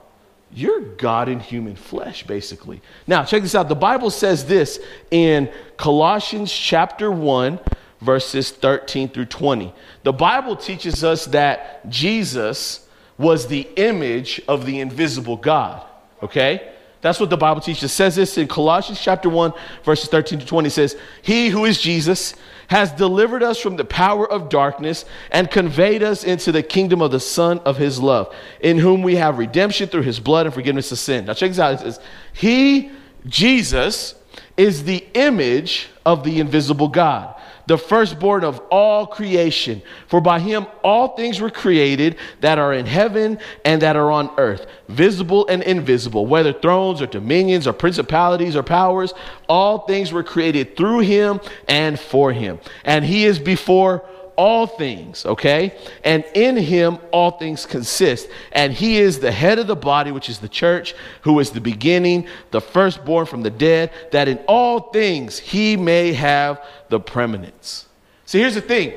You're 0.52 0.80
God 0.80 1.28
in 1.28 1.40
human 1.40 1.74
flesh, 1.74 2.24
basically. 2.28 2.80
Now, 3.08 3.24
check 3.24 3.42
this 3.42 3.56
out. 3.56 3.68
The 3.68 3.74
Bible 3.74 4.10
says 4.10 4.44
this 4.44 4.78
in 5.10 5.50
Colossians 5.76 6.52
chapter 6.52 7.10
1, 7.10 7.58
verses 8.02 8.52
13 8.52 9.08
through 9.08 9.24
20. 9.24 9.74
The 10.04 10.12
Bible 10.12 10.54
teaches 10.54 11.02
us 11.02 11.26
that 11.26 11.90
Jesus 11.90 12.86
was 13.18 13.48
the 13.48 13.68
image 13.74 14.40
of 14.46 14.64
the 14.64 14.78
invisible 14.78 15.36
God, 15.36 15.84
okay? 16.22 16.72
That's 17.00 17.18
what 17.18 17.30
the 17.30 17.36
Bible 17.36 17.60
teaches. 17.60 17.84
It 17.84 17.88
says 17.88 18.14
this 18.14 18.38
in 18.38 18.46
Colossians 18.46 19.00
chapter 19.00 19.28
1, 19.28 19.52
verses 19.82 20.08
13 20.08 20.38
to 20.38 20.46
20. 20.46 20.68
It 20.68 20.70
says, 20.70 20.96
He 21.22 21.48
who 21.48 21.64
is 21.64 21.80
Jesus 21.80 22.34
has 22.68 22.92
delivered 22.92 23.42
us 23.42 23.60
from 23.60 23.76
the 23.76 23.84
power 23.84 24.30
of 24.30 24.48
darkness 24.48 25.04
and 25.30 25.50
conveyed 25.50 26.02
us 26.02 26.24
into 26.24 26.52
the 26.52 26.62
kingdom 26.62 27.00
of 27.00 27.10
the 27.10 27.20
Son 27.20 27.58
of 27.60 27.76
his 27.76 28.00
love, 28.00 28.34
in 28.60 28.78
whom 28.78 29.02
we 29.02 29.16
have 29.16 29.38
redemption 29.38 29.88
through 29.88 30.02
his 30.02 30.20
blood 30.20 30.46
and 30.46 30.54
forgiveness 30.54 30.90
of 30.92 30.98
sin. 30.98 31.26
Now, 31.26 31.34
check 31.34 31.50
this 31.50 31.58
out. 31.58 31.74
It 31.74 31.80
says, 31.80 32.00
He, 32.32 32.90
Jesus, 33.26 34.14
is 34.56 34.84
the 34.84 35.06
image 35.14 35.88
of 36.04 36.24
the 36.24 36.40
invisible 36.40 36.88
God 36.88 37.35
the 37.66 37.76
firstborn 37.76 38.44
of 38.44 38.58
all 38.70 39.06
creation. 39.06 39.82
For 40.06 40.20
by 40.20 40.40
him 40.40 40.66
all 40.82 41.16
things 41.16 41.40
were 41.40 41.50
created 41.50 42.16
that 42.40 42.58
are 42.58 42.72
in 42.72 42.86
heaven 42.86 43.38
and 43.64 43.82
that 43.82 43.96
are 43.96 44.10
on 44.10 44.30
earth, 44.38 44.66
visible 44.88 45.46
and 45.48 45.62
invisible, 45.62 46.26
whether 46.26 46.52
thrones 46.52 47.02
or 47.02 47.06
dominions 47.06 47.66
or 47.66 47.72
principalities 47.72 48.56
or 48.56 48.62
powers, 48.62 49.12
all 49.48 49.86
things 49.86 50.12
were 50.12 50.22
created 50.22 50.76
through 50.76 51.00
him 51.00 51.40
and 51.68 51.98
for 51.98 52.32
him. 52.32 52.58
And 52.84 53.04
he 53.04 53.24
is 53.24 53.38
before 53.38 54.04
all 54.36 54.66
things, 54.66 55.24
okay? 55.26 55.76
And 56.04 56.24
in 56.34 56.56
him 56.56 56.98
all 57.12 57.32
things 57.32 57.66
consist. 57.66 58.28
And 58.52 58.72
he 58.72 58.98
is 58.98 59.18
the 59.18 59.32
head 59.32 59.58
of 59.58 59.66
the 59.66 59.76
body, 59.76 60.12
which 60.12 60.28
is 60.28 60.38
the 60.38 60.48
church, 60.48 60.94
who 61.22 61.38
is 61.40 61.50
the 61.50 61.60
beginning, 61.60 62.26
the 62.50 62.60
firstborn 62.60 63.26
from 63.26 63.42
the 63.42 63.50
dead, 63.50 63.90
that 64.12 64.28
in 64.28 64.38
all 64.46 64.90
things 64.90 65.38
he 65.38 65.76
may 65.76 66.12
have 66.12 66.62
the 66.88 67.00
preeminence. 67.00 67.88
See, 68.26 68.40
here's 68.40 68.54
the 68.54 68.60
thing 68.60 68.92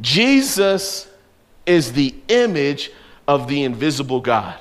Jesus 0.00 1.08
is 1.66 1.92
the 1.92 2.14
image 2.28 2.90
of 3.28 3.48
the 3.48 3.62
invisible 3.62 4.20
God. 4.20 4.58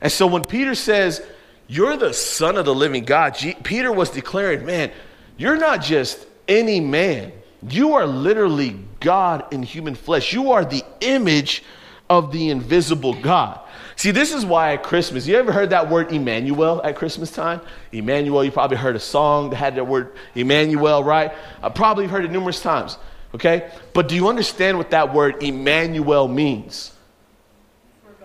And 0.00 0.10
so 0.10 0.26
when 0.26 0.44
Peter 0.44 0.74
says, 0.74 1.22
You're 1.68 1.96
the 1.96 2.12
Son 2.12 2.56
of 2.56 2.64
the 2.64 2.74
living 2.74 3.04
God, 3.04 3.36
Peter 3.62 3.92
was 3.92 4.10
declaring, 4.10 4.64
Man, 4.64 4.90
you're 5.36 5.56
not 5.56 5.82
just 5.82 6.26
any 6.48 6.80
man, 6.80 7.32
you 7.68 7.94
are 7.94 8.06
literally 8.06 8.76
God 9.00 9.52
in 9.52 9.62
human 9.62 9.94
flesh. 9.94 10.32
You 10.32 10.52
are 10.52 10.64
the 10.64 10.82
image 11.00 11.62
of 12.08 12.32
the 12.32 12.50
invisible 12.50 13.14
God. 13.14 13.60
See, 13.96 14.10
this 14.10 14.32
is 14.32 14.46
why 14.46 14.72
at 14.72 14.82
Christmas, 14.82 15.26
you 15.26 15.36
ever 15.36 15.52
heard 15.52 15.70
that 15.70 15.90
word 15.90 16.10
Emmanuel 16.10 16.80
at 16.82 16.96
Christmas 16.96 17.30
time? 17.30 17.60
Emmanuel, 17.92 18.42
you 18.42 18.50
probably 18.50 18.78
heard 18.78 18.96
a 18.96 19.00
song 19.00 19.50
that 19.50 19.56
had 19.56 19.76
that 19.76 19.86
word 19.86 20.14
Emmanuel, 20.34 21.04
right? 21.04 21.32
I 21.62 21.68
probably 21.68 22.06
heard 22.06 22.24
it 22.24 22.30
numerous 22.30 22.62
times, 22.62 22.96
okay? 23.34 23.70
But 23.92 24.08
do 24.08 24.14
you 24.14 24.28
understand 24.28 24.78
what 24.78 24.90
that 24.90 25.12
word 25.12 25.42
Emmanuel 25.42 26.28
means? 26.28 26.92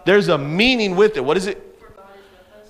There's 0.06 0.30
a 0.30 0.38
meaning 0.38 0.96
with 0.96 1.18
it. 1.18 1.26
What 1.26 1.36
is 1.36 1.48
it? 1.48 1.62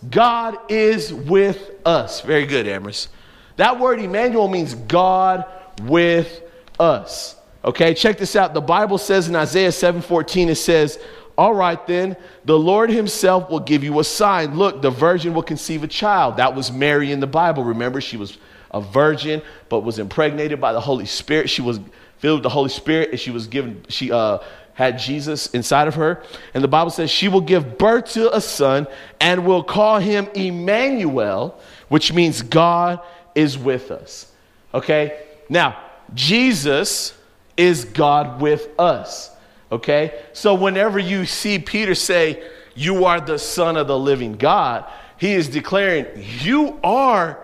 God 0.09 0.57
is 0.69 1.13
with 1.13 1.71
us. 1.85 2.21
Very 2.21 2.45
good, 2.45 2.67
Amherst. 2.67 3.09
That 3.57 3.79
word 3.79 3.99
Emmanuel 3.99 4.47
means 4.47 4.73
God 4.73 5.45
with 5.83 6.41
us. 6.79 7.35
Okay, 7.63 7.93
check 7.93 8.17
this 8.17 8.35
out. 8.35 8.53
The 8.53 8.61
Bible 8.61 8.97
says 8.97 9.27
in 9.27 9.35
Isaiah 9.35 9.69
7:14, 9.69 10.49
it 10.49 10.55
says, 10.55 10.99
All 11.37 11.53
right, 11.53 11.85
then, 11.87 12.15
the 12.45 12.57
Lord 12.57 12.89
Himself 12.89 13.49
will 13.49 13.59
give 13.59 13.83
you 13.83 13.99
a 13.99 14.03
sign. 14.03 14.55
Look, 14.55 14.81
the 14.81 14.91
virgin 14.91 15.33
will 15.33 15.43
conceive 15.43 15.83
a 15.83 15.87
child. 15.87 16.37
That 16.37 16.55
was 16.55 16.71
Mary 16.71 17.11
in 17.11 17.19
the 17.19 17.27
Bible. 17.27 17.63
Remember, 17.63 17.99
she 17.99 18.17
was 18.17 18.37
a 18.71 18.81
virgin, 18.81 19.41
but 19.67 19.81
was 19.81 19.99
impregnated 19.99 20.61
by 20.61 20.73
the 20.73 20.79
Holy 20.79 21.05
Spirit. 21.05 21.49
She 21.49 21.61
was 21.61 21.79
filled 22.19 22.39
with 22.39 22.43
the 22.43 22.49
Holy 22.49 22.69
Spirit, 22.69 23.11
and 23.11 23.19
she 23.19 23.31
was 23.31 23.47
given, 23.47 23.83
she 23.89 24.11
uh 24.11 24.39
had 24.75 24.99
Jesus 24.99 25.47
inside 25.47 25.87
of 25.87 25.95
her. 25.95 26.21
And 26.53 26.63
the 26.63 26.67
Bible 26.67 26.91
says 26.91 27.09
she 27.09 27.29
will 27.29 27.41
give 27.41 27.77
birth 27.77 28.11
to 28.13 28.35
a 28.35 28.41
son 28.41 28.87
and 29.19 29.45
will 29.45 29.63
call 29.63 29.99
him 29.99 30.27
Emmanuel, 30.35 31.59
which 31.87 32.13
means 32.13 32.41
God 32.41 32.99
is 33.33 33.57
with 33.57 33.89
us. 33.89 34.31
Okay? 34.73 35.17
Now, 35.49 35.77
Jesus 36.13 37.17
is 37.57 37.85
God 37.85 38.41
with 38.41 38.69
us. 38.79 39.31
Okay? 39.71 40.23
So 40.33 40.53
whenever 40.53 40.99
you 40.99 41.25
see 41.25 41.59
Peter 41.59 41.95
say, 41.95 42.43
You 42.75 43.05
are 43.05 43.19
the 43.19 43.39
Son 43.39 43.77
of 43.77 43.87
the 43.87 43.97
living 43.97 44.33
God, 44.33 44.85
he 45.17 45.33
is 45.33 45.47
declaring, 45.47 46.05
You 46.15 46.79
are 46.83 47.39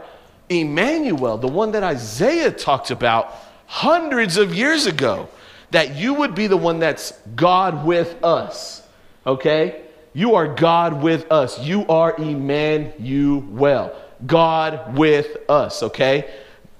Emmanuel, 0.49 1.37
the 1.37 1.47
one 1.47 1.71
that 1.71 1.83
Isaiah 1.83 2.51
talked 2.51 2.91
about 2.91 3.33
hundreds 3.65 4.37
of 4.37 4.53
years 4.53 4.85
ago, 4.85 5.29
that 5.71 5.95
you 5.95 6.13
would 6.13 6.35
be 6.35 6.47
the 6.47 6.57
one 6.57 6.79
that's 6.79 7.13
God 7.35 7.85
with 7.85 8.21
us. 8.23 8.85
Okay? 9.25 9.83
You 10.13 10.35
are 10.35 10.53
God 10.53 11.01
with 11.01 11.31
us. 11.31 11.59
You 11.63 11.87
are 11.87 12.13
Emmanuel, 12.17 13.95
God 14.25 14.97
with 14.97 15.37
us. 15.49 15.83
Okay? 15.83 16.29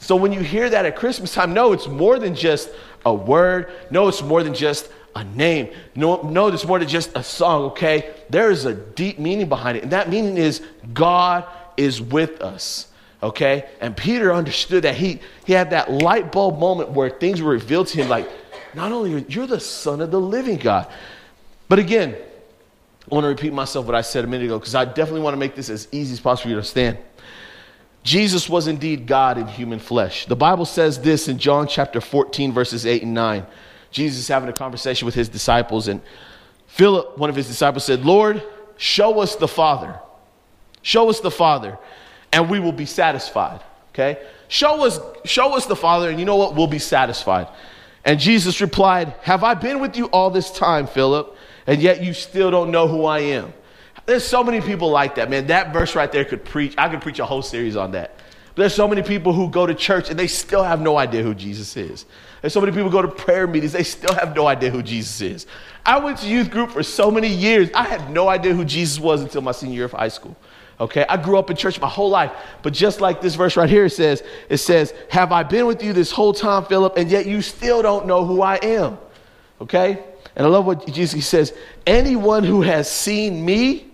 So 0.02 0.16
when 0.16 0.34
you 0.34 0.42
hear 0.42 0.68
that 0.68 0.86
at 0.86 0.96
Christmas 0.96 1.32
time, 1.32 1.54
no, 1.54 1.74
it's 1.74 1.88
more 1.88 2.18
than 2.18 2.34
just 2.34 2.72
a 3.06 3.14
word. 3.14 3.72
No, 3.92 4.08
it's 4.08 4.24
more 4.24 4.42
than 4.42 4.56
just 4.56 4.90
a 5.16 5.24
name. 5.24 5.70
No, 5.96 6.24
no, 6.24 6.48
it's 6.48 6.66
more 6.66 6.80
than 6.80 6.88
just 6.88 7.16
a 7.16 7.24
song, 7.24 7.66
okay? 7.66 8.12
There 8.28 8.50
is 8.50 8.66
a 8.66 8.74
deep 8.74 9.20
meaning 9.20 9.48
behind 9.48 9.78
it. 9.78 9.84
And 9.84 9.92
that 9.92 10.10
meaning 10.10 10.38
is 10.38 10.64
God 10.92 11.46
is 11.78 12.02
with 12.02 12.42
us. 12.42 12.88
Okay? 13.22 13.70
And 13.80 13.96
Peter 13.96 14.34
understood 14.34 14.86
that 14.86 14.96
he, 14.96 15.20
he 15.46 15.54
had 15.54 15.70
that 15.70 15.92
light 15.92 16.32
bulb 16.32 16.58
moment 16.58 16.90
where 16.90 17.12
things 17.12 17.40
were 17.40 17.52
revealed 17.52 17.86
to 17.90 17.98
him 18.02 18.10
like, 18.10 18.28
not 18.74 18.92
only 18.92 19.14
are 19.14 19.20
you're 19.20 19.46
the 19.46 19.60
son 19.60 20.02
of 20.02 20.10
the 20.10 20.20
living 20.20 20.58
God. 20.58 20.92
But 21.70 21.78
again, 21.78 22.16
I 22.16 23.14
want 23.14 23.26
to 23.26 23.28
repeat 23.28 23.54
myself 23.54 23.86
what 23.86 23.94
I 23.94 24.02
said 24.02 24.24
a 24.24 24.28
minute 24.28 24.46
ago 24.46 24.58
because 24.58 24.74
I 24.74 24.86
definitely 24.86 25.22
want 25.22 25.36
to 25.36 25.40
make 25.40 25.54
this 25.54 25.70
as 25.70 25.88
easy 25.92 26.14
as 26.14 26.20
possible 26.20 26.44
for 26.44 26.50
you 26.50 26.56
to 26.56 26.60
understand. 26.60 26.98
Jesus 28.04 28.50
was 28.50 28.68
indeed 28.68 29.06
God 29.06 29.38
in 29.38 29.48
human 29.48 29.80
flesh. 29.80 30.26
The 30.26 30.36
Bible 30.36 30.66
says 30.66 31.00
this 31.00 31.28
in 31.28 31.38
John 31.38 31.68
chapter 31.68 32.02
14, 32.02 32.52
verses 32.52 32.86
8 32.86 33.04
and 33.04 33.14
9. 33.14 33.46
Jesus 33.92 34.28
having 34.28 34.50
a 34.50 34.54
conversation 34.54 35.06
with 35.06 35.14
his 35.14 35.30
disciples, 35.30 35.88
and 35.88 36.02
Philip, 36.68 37.18
one 37.18 37.30
of 37.30 37.36
his 37.36 37.48
disciples, 37.48 37.84
said, 37.84 38.06
Lord, 38.06 38.42
show 38.78 39.20
us 39.20 39.36
the 39.36 39.48
Father. 39.48 40.00
Show 40.82 41.10
us 41.10 41.20
the 41.20 41.30
Father, 41.30 41.78
and 42.32 42.50
we 42.50 42.60
will 42.60 42.72
be 42.72 42.86
satisfied. 42.86 43.62
Okay? 43.90 44.24
Show 44.48 44.86
us, 44.86 45.00
show 45.26 45.56
us 45.56 45.66
the 45.66 45.76
Father, 45.76 46.10
and 46.10 46.20
you 46.20 46.26
know 46.26 46.38
what? 46.38 46.56
We'll 46.56 46.68
be 46.68 46.80
satisfied. 46.80 47.48
And 48.04 48.20
Jesus 48.20 48.62
replied, 48.62 49.14
Have 49.22 49.44
I 49.44 49.54
been 49.54 49.80
with 49.80 49.96
you 49.96 50.06
all 50.08 50.32
this 50.32 50.52
time, 50.52 50.88
Philip, 50.88 51.36
and 51.68 51.82
yet 51.82 52.02
you 52.02 52.14
still 52.14 52.50
don't 52.50 52.72
know 52.72 52.88
who 52.88 53.06
I 53.06 53.20
am? 53.20 53.54
There's 54.12 54.26
so 54.26 54.44
many 54.44 54.60
people 54.60 54.92
like 54.92 55.16
that, 55.16 55.30
man. 55.30 55.48
That 55.48 55.72
verse 55.72 55.96
right 55.96 56.12
there 56.12 56.26
could 56.26 56.44
preach. 56.44 56.74
I 56.78 56.90
could 56.90 57.00
preach 57.00 57.20
a 57.20 57.26
whole 57.26 57.42
series 57.42 57.78
on 57.78 57.94
that. 57.94 58.18
But 58.54 58.64
there's 58.64 58.76
so 58.76 58.86
many 58.86 59.04
people 59.04 59.32
who 59.32 59.50
go 59.50 59.66
to 59.66 59.74
church 59.74 60.10
and 60.10 60.20
they 60.20 60.28
still 60.28 60.64
have 60.64 60.82
no 60.82 60.98
idea 60.98 61.24
who 61.24 61.34
Jesus 61.34 61.78
is. 61.78 62.06
There's 62.42 62.52
so 62.52 62.60
many 62.60 62.74
people 62.74 62.90
go 62.90 63.02
to 63.02 63.08
prayer 63.08 63.48
meetings, 63.48 63.72
they 63.72 63.84
still 63.84 64.14
have 64.14 64.36
no 64.36 64.48
idea 64.48 64.70
who 64.70 64.84
Jesus 64.84 65.22
is. 65.22 65.48
I 65.86 65.98
went 66.00 66.18
to 66.18 66.28
youth 66.28 66.52
group 66.52 66.72
for 66.72 66.84
so 66.84 67.10
many 67.10 67.30
years. 67.30 67.70
I 67.74 67.84
had 67.84 68.12
no 68.12 68.28
idea 68.28 68.54
who 68.54 68.66
Jesus 68.66 69.00
was 69.00 69.22
until 69.22 69.44
my 69.44 69.54
senior 69.54 69.76
year 69.76 69.86
of 69.86 69.94
high 69.94 70.10
school. 70.10 70.36
Okay, 70.82 71.06
I 71.08 71.16
grew 71.16 71.38
up 71.38 71.50
in 71.50 71.56
church 71.56 71.80
my 71.80 71.88
whole 71.88 72.10
life, 72.10 72.34
but 72.64 72.74
just 72.74 73.00
like 73.00 73.22
this 73.22 73.36
verse 73.36 73.56
right 73.56 73.70
here 73.70 73.86
it 73.86 73.92
says, 73.92 74.24
it 74.50 74.58
says, 74.58 74.94
"Have 75.10 75.32
I 75.32 75.44
been 75.44 75.68
with 75.68 75.82
you 75.82 75.94
this 75.94 76.12
whole 76.12 76.34
time, 76.34 76.66
Philip, 76.66 76.98
and 76.98 77.10
yet 77.10 77.28
you 77.28 77.42
still 77.42 77.82
don't 77.82 78.08
know 78.08 78.26
who 78.26 78.42
I 78.42 78.56
am?" 78.56 78.98
Okay? 79.62 80.04
And 80.36 80.46
I 80.46 80.50
love 80.50 80.66
what 80.66 80.86
Jesus 80.88 81.26
says, 81.26 81.54
"Anyone 81.88 82.44
who 82.44 82.62
has 82.62 82.92
seen 82.92 83.46
me 83.46 83.91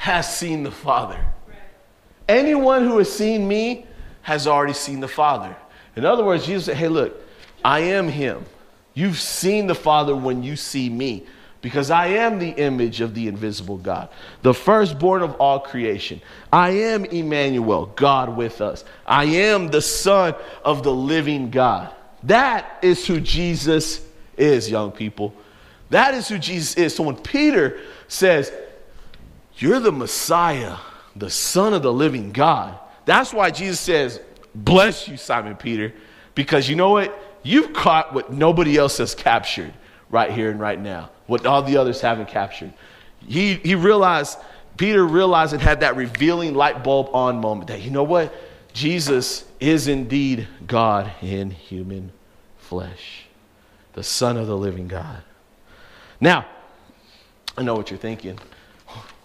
has 0.00 0.34
seen 0.34 0.62
the 0.62 0.70
Father. 0.70 1.22
Anyone 2.26 2.84
who 2.84 2.96
has 2.96 3.12
seen 3.12 3.46
me 3.46 3.84
has 4.22 4.46
already 4.46 4.72
seen 4.72 4.98
the 5.00 5.06
Father. 5.06 5.54
In 5.94 6.06
other 6.06 6.24
words, 6.24 6.46
Jesus 6.46 6.64
said, 6.64 6.78
Hey, 6.78 6.88
look, 6.88 7.14
I 7.62 7.80
am 7.80 8.08
Him. 8.08 8.46
You've 8.94 9.18
seen 9.18 9.66
the 9.66 9.74
Father 9.74 10.16
when 10.16 10.42
you 10.42 10.56
see 10.56 10.88
me, 10.88 11.26
because 11.60 11.90
I 11.90 12.06
am 12.06 12.38
the 12.38 12.48
image 12.48 13.02
of 13.02 13.14
the 13.14 13.28
invisible 13.28 13.76
God, 13.76 14.08
the 14.40 14.54
firstborn 14.54 15.20
of 15.20 15.34
all 15.34 15.60
creation. 15.60 16.22
I 16.50 16.70
am 16.70 17.04
Emmanuel, 17.04 17.92
God 17.94 18.34
with 18.34 18.62
us. 18.62 18.86
I 19.04 19.24
am 19.24 19.68
the 19.68 19.82
Son 19.82 20.34
of 20.64 20.82
the 20.82 20.94
living 20.94 21.50
God. 21.50 21.94
That 22.22 22.78
is 22.80 23.06
who 23.06 23.20
Jesus 23.20 24.00
is, 24.38 24.70
young 24.70 24.92
people. 24.92 25.34
That 25.90 26.14
is 26.14 26.26
who 26.26 26.38
Jesus 26.38 26.74
is. 26.78 26.94
So 26.94 27.02
when 27.02 27.16
Peter 27.16 27.80
says, 28.08 28.50
You're 29.56 29.80
the 29.80 29.92
Messiah, 29.92 30.76
the 31.16 31.30
Son 31.30 31.74
of 31.74 31.82
the 31.82 31.92
living 31.92 32.32
God, 32.32 32.78
that's 33.04 33.32
why 33.32 33.50
Jesus 33.50 33.80
says, 33.80 34.20
Bless 34.54 35.08
you, 35.08 35.16
Simon 35.16 35.56
Peter, 35.56 35.92
because 36.34 36.68
you 36.68 36.76
know 36.76 36.90
what? 36.90 37.16
You've 37.42 37.72
caught 37.72 38.12
what 38.12 38.32
nobody 38.32 38.76
else 38.76 38.98
has 38.98 39.14
captured 39.14 39.72
right 40.10 40.30
here 40.30 40.50
and 40.50 40.60
right 40.60 40.78
now, 40.78 41.10
what 41.26 41.46
all 41.46 41.62
the 41.62 41.76
others 41.76 42.00
haven't 42.00 42.28
captured. 42.28 42.72
He, 43.26 43.54
he 43.54 43.74
realized, 43.74 44.38
Peter 44.76 45.04
realized 45.04 45.52
and 45.52 45.62
had 45.62 45.80
that 45.80 45.96
revealing 45.96 46.54
light 46.54 46.82
bulb 46.82 47.10
on 47.14 47.40
moment 47.40 47.68
that, 47.68 47.80
you 47.82 47.90
know 47.90 48.02
what? 48.02 48.32
Jesus 48.72 49.44
is 49.58 49.88
indeed 49.88 50.46
God 50.66 51.10
in 51.22 51.50
human 51.50 52.12
flesh, 52.58 53.24
the 53.94 54.02
Son 54.02 54.36
of 54.36 54.46
the 54.46 54.56
living 54.56 54.88
God. 54.88 55.22
Now, 56.20 56.46
I 57.56 57.62
know 57.62 57.74
what 57.74 57.90
you're 57.90 57.98
thinking. 57.98 58.38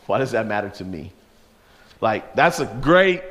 Why 0.05 0.19
does 0.19 0.31
that 0.31 0.45
matter 0.47 0.69
to 0.69 0.85
me? 0.85 1.11
Like, 2.01 2.35
that's 2.35 2.59
a 2.59 2.65
great 2.81 3.23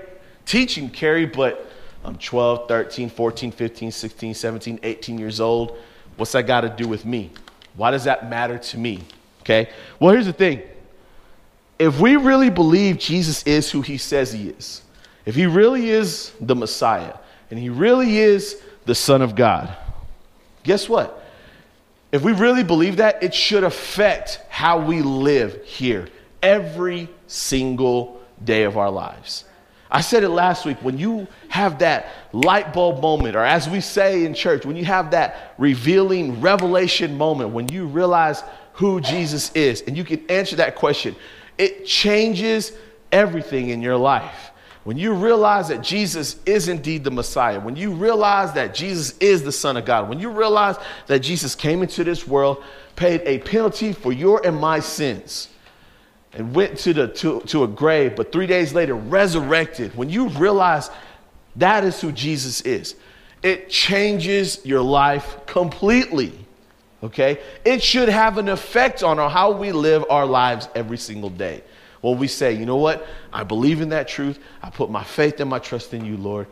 teaching, 0.47 0.91
Kerry, 0.91 1.27
but 1.27 1.71
I'm 2.05 2.17
12, 2.17 2.69
13, 2.69 3.09
14, 3.09 3.53
15, 3.53 3.91
16, 3.91 4.35
17, 4.35 4.81
18 4.83 5.19
years 5.19 5.41
old. 5.41 5.79
What's 6.17 6.33
that 6.33 6.47
got 6.47 6.63
to 6.63 6.69
do 6.69 6.89
with 6.89 7.05
me? 7.05 7.31
Why 7.77 7.91
does 7.91 8.05
that 8.05 8.29
matter 8.29 8.59
to 8.59 8.79
me? 8.79 9.03
Okay? 9.43 9.71
Well, 9.99 10.13
here's 10.13 10.27
the 10.27 10.33
thing. 10.33 10.63
If 11.79 11.99
we 11.99 12.17
really 12.17 12.51
believe 12.51 12.99
Jesus 12.99 13.43
is 13.45 13.71
who 13.71 13.83
he 13.83 13.99
says 13.99 14.33
he 14.33 14.49
is, 14.49 14.83
if 15.27 15.35
he 15.35 15.47
really 15.47 15.91
is 15.91 16.33
the 16.41 16.55
Messiah, 16.55 17.15
and 17.51 17.59
he 17.59 17.69
really 17.69 18.19
is 18.19 18.63
the 18.85 18.95
Son 18.95 19.23
of 19.23 19.35
God, 19.35 19.75
guess 20.63 20.89
what? 20.89 21.23
If 22.13 22.23
we 22.23 22.33
really 22.33 22.63
believe 22.63 22.99
that, 22.99 23.23
it 23.23 23.35
should 23.35 23.65
affect 23.65 24.41
how 24.49 24.79
we 24.79 25.03
live 25.03 25.65
here 25.65 26.09
every 26.45 27.09
single 27.27 28.21
day 28.45 28.63
of 28.63 28.77
our 28.77 28.91
lives. 28.91 29.45
I 29.91 30.01
said 30.01 30.25
it 30.25 30.29
last 30.29 30.67
week 30.67 30.77
when 30.83 30.99
you 30.99 31.27
have 31.49 31.79
that 31.79 32.09
light 32.33 32.73
bulb 32.73 33.01
moment, 33.01 33.37
or 33.37 33.45
as 33.45 33.69
we 33.69 33.81
say 33.81 34.25
in 34.25 34.35
church, 34.35 34.67
when 34.67 34.77
you 34.77 34.85
have 34.85 35.13
that 35.13 35.55
revealing 35.57 36.41
revelation 36.41 37.17
moment, 37.17 37.51
when 37.51 37.69
you 37.69 37.87
realize 37.87 38.43
who 38.75 39.01
Jesus 39.01 39.53
is, 39.53 39.83
and 39.83 39.97
you 39.97 40.05
can 40.05 40.29
answer 40.29 40.57
that 40.57 40.75
question, 40.75 41.15
it 41.59 41.87
changes 41.87 42.73
everything 43.13 43.69
in 43.69 43.81
your 43.81 43.97
life. 43.97 44.51
When 44.83 44.99
you 44.99 45.15
realize 45.15 45.69
that 45.69 45.81
Jesus 45.81 46.37
is 46.45 46.69
indeed 46.69 47.05
the 47.05 47.11
Messiah, 47.11 47.59
when 47.61 47.77
you 47.77 47.93
realize 47.93 48.53
that 48.55 48.75
Jesus 48.75 49.17
is 49.19 49.43
the 49.43 49.53
Son 49.53 49.77
of 49.77 49.85
God, 49.87 50.09
when 50.09 50.21
you 50.21 50.29
realize 50.29 50.77
that 51.07 51.21
Jesus 51.21 51.55
came 51.55 51.83
into 51.83 52.05
this 52.05 52.27
world, 52.27 52.63
paid 52.97 53.23
a 53.25 53.39
penalty 53.39 53.93
for 53.93 54.13
your 54.13 54.45
and 54.47 54.57
my 54.57 54.81
sins, 54.81 55.49
and 56.35 56.55
went 56.55 56.79
to, 56.79 56.93
the, 56.93 57.09
to, 57.09 57.41
to 57.43 57.65
a 57.65 57.69
grave, 57.69 58.17
but 58.17 58.33
three 58.33 58.47
days 58.47 58.75
later 58.75 58.95
resurrected, 58.95 59.95
when 59.97 60.11
you 60.11 60.29
realize 60.31 60.91
that 61.57 61.85
is 61.85 62.01
who 62.01 62.11
Jesus 62.13 62.61
is, 62.63 62.97
it 63.43 63.71
changes 63.71 64.65
your 64.65 64.83
life 64.83 65.37
completely. 65.47 66.33
Okay? 67.03 67.39
It 67.65 67.83
should 67.83 68.09
have 68.09 68.39
an 68.39 68.49
effect 68.49 69.03
on 69.03 69.19
how 69.31 69.53
we 69.53 69.71
live 69.71 70.05
our 70.11 70.27
lives 70.27 70.69
every 70.75 70.99
single 70.99 71.31
day. 71.31 71.63
When 72.01 72.19
we 72.19 72.29
say, 72.29 72.53
you 72.53 72.67
know 72.67 72.77
what? 72.77 73.07
I 73.33 73.45
believe 73.45 73.81
in 73.81 73.91
that 73.91 74.09
truth. 74.09 74.39
I 74.63 74.71
put 74.71 74.91
my 74.91 75.05
faith 75.05 75.41
and 75.41 75.49
my 75.49 75.59
trust 75.59 75.95
in 75.95 76.05
you, 76.05 76.17
Lord. 76.17 76.49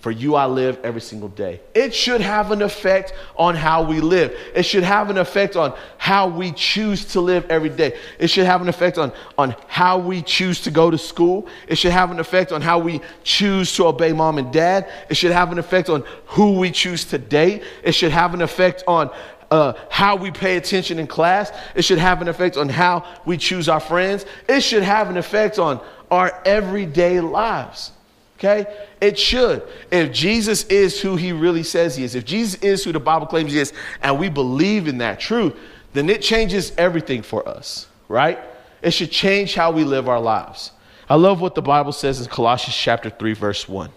For 0.00 0.12
you 0.12 0.36
I 0.36 0.46
live 0.46 0.78
every 0.84 1.00
single 1.00 1.28
day. 1.28 1.60
It 1.74 1.92
should 1.92 2.20
have 2.20 2.52
an 2.52 2.62
effect 2.62 3.12
on 3.36 3.56
how 3.56 3.82
we 3.82 4.00
live. 4.00 4.32
It 4.54 4.62
should 4.62 4.84
have 4.84 5.10
an 5.10 5.18
effect 5.18 5.56
on 5.56 5.76
how 5.96 6.28
we 6.28 6.52
choose 6.52 7.04
to 7.06 7.20
live 7.20 7.50
every 7.50 7.68
day. 7.68 7.98
It 8.20 8.28
should 8.28 8.46
have 8.46 8.62
an 8.62 8.68
effect 8.68 8.96
on, 8.96 9.12
on 9.36 9.56
how 9.66 9.98
we 9.98 10.22
choose 10.22 10.60
to 10.62 10.70
go 10.70 10.88
to 10.88 10.98
school. 10.98 11.48
It 11.66 11.78
should 11.78 11.90
have 11.90 12.12
an 12.12 12.20
effect 12.20 12.52
on 12.52 12.62
how 12.62 12.78
we 12.78 13.00
choose 13.24 13.74
to 13.74 13.86
obey 13.86 14.12
mom 14.12 14.38
and 14.38 14.52
dad. 14.52 14.88
It 15.10 15.16
should 15.16 15.32
have 15.32 15.50
an 15.50 15.58
effect 15.58 15.88
on 15.88 16.04
who 16.26 16.58
we 16.58 16.70
choose 16.70 17.04
to 17.06 17.18
date. 17.18 17.64
It 17.82 17.92
should 17.92 18.12
have 18.12 18.34
an 18.34 18.42
effect 18.42 18.84
on 18.86 19.10
uh, 19.50 19.72
how 19.90 20.14
we 20.14 20.30
pay 20.30 20.58
attention 20.58 21.00
in 21.00 21.08
class. 21.08 21.50
It 21.74 21.82
should 21.82 21.98
have 21.98 22.22
an 22.22 22.28
effect 22.28 22.56
on 22.56 22.68
how 22.68 23.04
we 23.24 23.36
choose 23.36 23.68
our 23.68 23.80
friends. 23.80 24.26
It 24.48 24.60
should 24.60 24.84
have 24.84 25.10
an 25.10 25.16
effect 25.16 25.58
on 25.58 25.80
our 26.08 26.40
everyday 26.44 27.20
lives. 27.20 27.92
Okay? 28.38 28.66
It 29.00 29.18
should. 29.18 29.66
If 29.90 30.12
Jesus 30.12 30.64
is 30.64 31.00
who 31.00 31.16
he 31.16 31.32
really 31.32 31.64
says 31.64 31.96
he 31.96 32.04
is, 32.04 32.14
if 32.14 32.24
Jesus 32.24 32.60
is 32.62 32.84
who 32.84 32.92
the 32.92 33.00
Bible 33.00 33.26
claims 33.26 33.52
he 33.52 33.58
is, 33.58 33.72
and 34.00 34.18
we 34.18 34.28
believe 34.28 34.86
in 34.86 34.98
that 34.98 35.18
truth, 35.18 35.54
then 35.92 36.08
it 36.08 36.22
changes 36.22 36.72
everything 36.78 37.22
for 37.22 37.48
us, 37.48 37.88
right? 38.08 38.38
It 38.80 38.92
should 38.92 39.10
change 39.10 39.54
how 39.54 39.72
we 39.72 39.82
live 39.82 40.08
our 40.08 40.20
lives. 40.20 40.70
I 41.08 41.16
love 41.16 41.40
what 41.40 41.56
the 41.56 41.62
Bible 41.62 41.92
says 41.92 42.20
in 42.20 42.26
Colossians 42.28 42.76
chapter 42.76 43.10
3, 43.10 43.32
verse 43.32 43.68
1. 43.68 43.90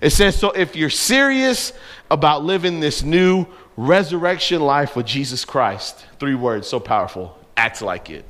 It 0.00 0.10
says, 0.10 0.38
So 0.38 0.52
if 0.52 0.74
you're 0.74 0.88
serious 0.88 1.72
about 2.10 2.44
living 2.44 2.80
this 2.80 3.02
new 3.02 3.46
resurrection 3.76 4.62
life 4.62 4.96
with 4.96 5.04
Jesus 5.04 5.44
Christ, 5.44 6.06
three 6.18 6.34
words, 6.34 6.66
so 6.66 6.80
powerful, 6.80 7.38
act 7.56 7.82
like 7.82 8.08
it. 8.08 8.24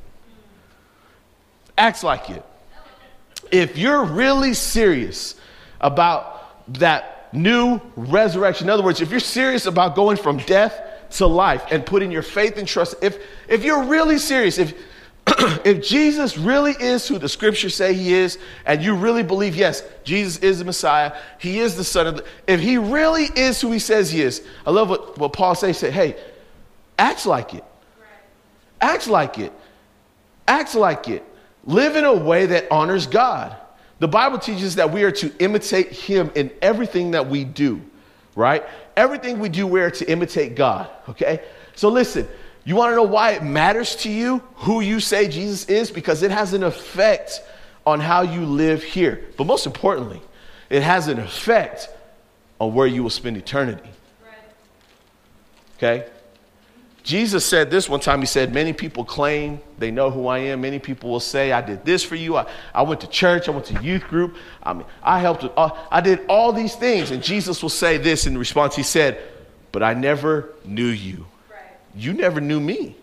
Act 1.77 2.03
like 2.03 2.29
it. 2.29 2.43
If 3.51 3.77
you're 3.77 4.03
really 4.03 4.53
serious 4.53 5.35
about 5.79 6.73
that 6.79 7.33
new 7.33 7.81
resurrection, 7.95 8.67
in 8.67 8.69
other 8.69 8.83
words, 8.83 9.01
if 9.01 9.11
you're 9.11 9.19
serious 9.19 9.65
about 9.65 9.95
going 9.95 10.17
from 10.17 10.37
death 10.37 10.79
to 11.11 11.27
life 11.27 11.63
and 11.71 11.85
putting 11.85 12.11
your 12.11 12.21
faith 12.21 12.57
and 12.57 12.67
trust, 12.67 12.95
if, 13.01 13.17
if 13.47 13.63
you're 13.63 13.83
really 13.83 14.17
serious, 14.17 14.57
if, 14.57 14.73
if 15.65 15.85
Jesus 15.85 16.37
really 16.37 16.71
is 16.71 17.07
who 17.07 17.17
the 17.17 17.29
scriptures 17.29 17.75
say 17.75 17.93
he 17.93 18.13
is, 18.13 18.37
and 18.65 18.81
you 18.81 18.95
really 18.95 19.23
believe, 19.23 19.55
yes, 19.55 19.83
Jesus 20.03 20.37
is 20.39 20.59
the 20.59 20.65
Messiah, 20.65 21.15
he 21.39 21.59
is 21.59 21.75
the 21.75 21.83
Son 21.83 22.07
of 22.07 22.17
the, 22.17 22.25
if 22.47 22.59
he 22.59 22.77
really 22.77 23.25
is 23.35 23.59
who 23.61 23.71
he 23.71 23.79
says 23.79 24.11
he 24.11 24.21
is, 24.21 24.45
I 24.65 24.71
love 24.71 24.89
what, 24.89 25.17
what 25.17 25.33
Paul 25.33 25.55
says, 25.55 25.77
say, 25.77 25.91
hey, 25.91 26.15
act 26.97 27.25
like 27.25 27.53
it. 27.53 27.63
Act 28.79 29.07
like 29.07 29.39
it. 29.39 29.51
Act 30.47 30.75
like 30.75 31.07
it. 31.07 31.23
Live 31.67 31.97
in 31.97 32.05
a 32.05 32.13
way 32.13 32.47
that 32.47 32.65
honors 32.71 33.05
God. 33.05 33.55
The 33.99 34.07
Bible 34.07 34.39
teaches 34.39 34.75
that 34.75 34.91
we 34.91 35.03
are 35.03 35.11
to 35.11 35.31
imitate 35.37 35.89
Him 35.89 36.31
in 36.33 36.49
everything 36.61 37.11
that 37.11 37.27
we 37.27 37.43
do, 37.43 37.81
right? 38.35 38.63
Everything 38.95 39.39
we 39.39 39.49
do, 39.49 39.67
we 39.67 39.81
are 39.81 39.91
to 39.91 40.09
imitate 40.09 40.55
God, 40.55 40.89
okay? 41.09 41.41
So 41.75 41.89
listen, 41.89 42.27
you 42.63 42.75
want 42.75 42.91
to 42.91 42.95
know 42.95 43.03
why 43.03 43.31
it 43.31 43.43
matters 43.43 43.95
to 43.97 44.09
you 44.09 44.41
who 44.55 44.81
you 44.81 44.99
say 44.99 45.27
Jesus 45.27 45.65
is? 45.65 45.91
Because 45.91 46.23
it 46.23 46.31
has 46.31 46.53
an 46.53 46.63
effect 46.63 47.41
on 47.85 47.99
how 47.99 48.21
you 48.21 48.45
live 48.45 48.83
here. 48.83 49.25
But 49.37 49.45
most 49.45 49.65
importantly, 49.65 50.21
it 50.69 50.83
has 50.83 51.07
an 51.07 51.19
effect 51.19 51.89
on 52.59 52.73
where 52.73 52.87
you 52.87 53.03
will 53.03 53.09
spend 53.09 53.37
eternity. 53.37 53.89
Okay? 55.77 56.07
Jesus 57.07 57.45
said 57.45 57.71
this 57.71 57.87
one 57.87 58.01
time. 58.01 58.19
He 58.19 58.25
said, 58.25 58.53
Many 58.53 58.73
people 58.73 59.05
claim 59.05 59.61
they 59.77 59.91
know 59.91 60.11
who 60.11 60.27
I 60.27 60.39
am. 60.39 60.59
Many 60.59 60.77
people 60.77 61.09
will 61.09 61.21
say, 61.21 61.53
I 61.53 61.61
did 61.61 61.85
this 61.85 62.03
for 62.03 62.15
you. 62.15 62.35
I, 62.35 62.45
I 62.75 62.81
went 62.81 62.99
to 62.99 63.07
church. 63.07 63.47
I 63.47 63.51
went 63.51 63.63
to 63.67 63.81
youth 63.81 64.03
group. 64.09 64.35
I 64.61 64.73
mean, 64.73 64.85
I 65.01 65.19
helped. 65.19 65.43
With, 65.43 65.53
uh, 65.55 65.69
I 65.89 66.01
did 66.01 66.19
all 66.27 66.51
these 66.51 66.75
things. 66.75 67.11
And 67.11 67.23
Jesus 67.23 67.61
will 67.61 67.69
say 67.69 67.97
this 67.97 68.27
in 68.27 68.37
response. 68.37 68.75
He 68.75 68.83
said, 68.83 69.21
But 69.71 69.83
I 69.83 69.93
never 69.93 70.49
knew 70.65 70.89
you. 70.89 71.25
Right. 71.49 71.61
You 71.95 72.11
never 72.11 72.41
knew 72.41 72.59
me. 72.59 72.97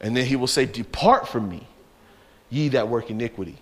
And 0.00 0.16
then 0.16 0.24
he 0.24 0.34
will 0.34 0.46
say, 0.46 0.64
Depart 0.64 1.28
from 1.28 1.50
me, 1.50 1.66
ye 2.48 2.68
that 2.68 2.88
work 2.88 3.10
iniquity. 3.10 3.58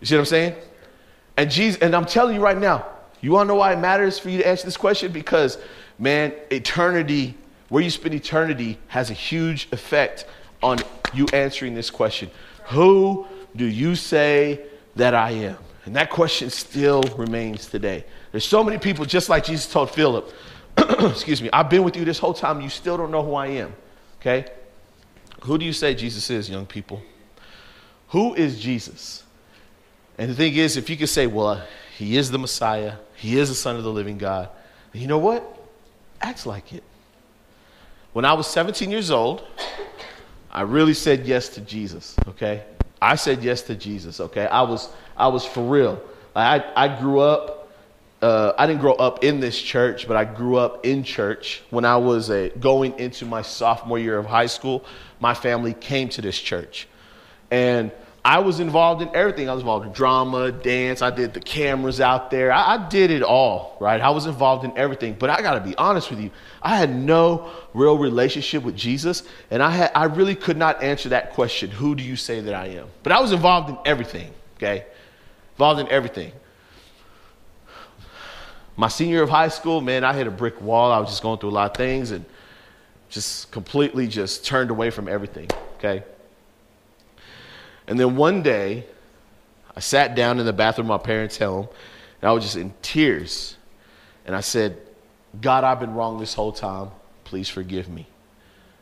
You 0.00 0.06
see 0.08 0.16
what 0.16 0.22
I'm 0.22 0.26
saying? 0.26 0.54
And 1.36 1.52
Jesus, 1.52 1.80
and 1.80 1.94
I'm 1.94 2.04
telling 2.04 2.34
you 2.34 2.42
right 2.42 2.58
now, 2.58 2.84
you 3.20 3.30
want 3.30 3.46
to 3.46 3.48
know 3.54 3.60
why 3.60 3.74
it 3.74 3.78
matters 3.78 4.18
for 4.18 4.28
you 4.28 4.38
to 4.38 4.48
answer 4.48 4.64
this 4.64 4.76
question? 4.76 5.12
Because, 5.12 5.56
man, 6.00 6.32
eternity 6.50 7.36
where 7.68 7.82
you 7.82 7.90
spend 7.90 8.14
eternity 8.14 8.78
has 8.88 9.10
a 9.10 9.14
huge 9.14 9.68
effect 9.72 10.24
on 10.62 10.78
you 11.14 11.26
answering 11.32 11.74
this 11.74 11.90
question 11.90 12.30
Who 12.66 13.26
do 13.54 13.64
you 13.64 13.94
say 13.94 14.60
that 14.96 15.14
I 15.14 15.30
am? 15.30 15.56
And 15.84 15.96
that 15.96 16.10
question 16.10 16.50
still 16.50 17.02
remains 17.16 17.66
today. 17.66 18.04
There's 18.30 18.46
so 18.46 18.62
many 18.62 18.78
people, 18.78 19.06
just 19.06 19.28
like 19.28 19.44
Jesus 19.44 19.70
told 19.72 19.90
Philip, 19.90 20.30
excuse 20.76 21.40
me, 21.40 21.48
I've 21.50 21.70
been 21.70 21.82
with 21.82 21.96
you 21.96 22.04
this 22.04 22.18
whole 22.18 22.34
time, 22.34 22.60
you 22.60 22.68
still 22.68 22.96
don't 22.96 23.10
know 23.10 23.24
who 23.24 23.34
I 23.34 23.46
am. 23.46 23.74
Okay? 24.20 24.46
Who 25.44 25.56
do 25.56 25.64
you 25.64 25.72
say 25.72 25.94
Jesus 25.94 26.28
is, 26.28 26.50
young 26.50 26.66
people? 26.66 27.00
Who 28.08 28.34
is 28.34 28.60
Jesus? 28.60 29.24
And 30.18 30.30
the 30.30 30.34
thing 30.34 30.56
is, 30.56 30.76
if 30.76 30.90
you 30.90 30.96
could 30.96 31.08
say, 31.08 31.26
well, 31.26 31.62
he 31.96 32.16
is 32.16 32.30
the 32.30 32.38
Messiah, 32.38 32.94
he 33.16 33.38
is 33.38 33.48
the 33.48 33.54
Son 33.54 33.76
of 33.76 33.82
the 33.82 33.92
living 33.92 34.18
God, 34.18 34.50
you 34.92 35.06
know 35.06 35.18
what? 35.18 35.58
Acts 36.20 36.44
like 36.44 36.72
it. 36.72 36.82
When 38.12 38.24
I 38.24 38.32
was 38.32 38.46
17 38.46 38.90
years 38.90 39.10
old, 39.10 39.44
I 40.50 40.62
really 40.62 40.94
said 40.94 41.26
yes 41.26 41.50
to 41.50 41.60
Jesus, 41.60 42.16
okay? 42.26 42.64
I 43.00 43.16
said 43.16 43.42
yes 43.42 43.62
to 43.62 43.74
Jesus, 43.74 44.18
okay? 44.18 44.46
I 44.46 44.62
was, 44.62 44.88
I 45.16 45.28
was 45.28 45.44
for 45.44 45.62
real. 45.62 46.00
I, 46.34 46.64
I 46.74 47.00
grew 47.00 47.20
up, 47.20 47.70
uh, 48.22 48.52
I 48.56 48.66
didn't 48.66 48.80
grow 48.80 48.94
up 48.94 49.22
in 49.22 49.40
this 49.40 49.60
church, 49.60 50.08
but 50.08 50.16
I 50.16 50.24
grew 50.24 50.56
up 50.56 50.86
in 50.86 51.04
church. 51.04 51.62
When 51.68 51.84
I 51.84 51.98
was 51.98 52.30
a, 52.30 52.48
going 52.48 52.98
into 52.98 53.26
my 53.26 53.42
sophomore 53.42 53.98
year 53.98 54.18
of 54.18 54.24
high 54.24 54.46
school, 54.46 54.86
my 55.20 55.34
family 55.34 55.74
came 55.74 56.08
to 56.10 56.22
this 56.22 56.38
church. 56.38 56.88
And 57.50 57.92
I 58.24 58.40
was 58.40 58.60
involved 58.60 59.00
in 59.00 59.14
everything. 59.14 59.48
I 59.48 59.54
was 59.54 59.62
involved 59.62 59.86
in 59.86 59.92
drama, 59.92 60.52
dance. 60.52 61.02
I 61.02 61.10
did 61.10 61.32
the 61.32 61.40
cameras 61.40 62.00
out 62.00 62.30
there. 62.30 62.52
I, 62.52 62.74
I 62.74 62.88
did 62.88 63.10
it 63.10 63.22
all, 63.22 63.76
right? 63.80 64.00
I 64.00 64.10
was 64.10 64.26
involved 64.26 64.64
in 64.64 64.76
everything. 64.76 65.14
But 65.18 65.30
I 65.30 65.40
got 65.40 65.54
to 65.54 65.60
be 65.60 65.76
honest 65.76 66.10
with 66.10 66.20
you. 66.20 66.30
I 66.60 66.76
had 66.76 66.94
no 66.94 67.50
real 67.74 67.96
relationship 67.96 68.64
with 68.64 68.76
Jesus, 68.76 69.22
and 69.50 69.62
I 69.62 69.70
had 69.70 69.92
I 69.94 70.04
really 70.04 70.34
could 70.34 70.56
not 70.56 70.82
answer 70.82 71.10
that 71.10 71.32
question. 71.32 71.70
Who 71.70 71.94
do 71.94 72.02
you 72.02 72.16
say 72.16 72.40
that 72.40 72.54
I 72.54 72.66
am? 72.66 72.88
But 73.02 73.12
I 73.12 73.20
was 73.20 73.32
involved 73.32 73.70
in 73.70 73.78
everything. 73.84 74.32
Okay, 74.56 74.84
involved 75.54 75.80
in 75.80 75.88
everything. 75.88 76.32
My 78.76 78.88
senior 78.88 79.14
year 79.14 79.22
of 79.22 79.30
high 79.30 79.48
school, 79.48 79.80
man, 79.80 80.04
I 80.04 80.12
hit 80.12 80.26
a 80.26 80.30
brick 80.30 80.60
wall. 80.60 80.92
I 80.92 80.98
was 80.98 81.08
just 81.08 81.22
going 81.22 81.38
through 81.38 81.50
a 81.50 81.52
lot 81.52 81.70
of 81.70 81.76
things 81.76 82.10
and 82.10 82.24
just 83.08 83.50
completely 83.50 84.06
just 84.06 84.44
turned 84.44 84.70
away 84.70 84.90
from 84.90 85.08
everything. 85.08 85.48
Okay. 85.78 86.04
And 87.88 87.98
then 87.98 88.16
one 88.16 88.42
day, 88.42 88.84
I 89.74 89.80
sat 89.80 90.14
down 90.14 90.38
in 90.38 90.46
the 90.46 90.52
bathroom 90.52 90.90
of 90.90 91.00
my 91.00 91.04
parents' 91.04 91.38
home, 91.38 91.68
and 92.20 92.28
I 92.28 92.32
was 92.32 92.44
just 92.44 92.56
in 92.56 92.72
tears. 92.82 93.56
And 94.26 94.36
I 94.36 94.40
said, 94.40 94.78
God, 95.40 95.64
I've 95.64 95.80
been 95.80 95.94
wrong 95.94 96.20
this 96.20 96.34
whole 96.34 96.52
time. 96.52 96.90
Please 97.24 97.48
forgive 97.48 97.88
me. 97.88 98.06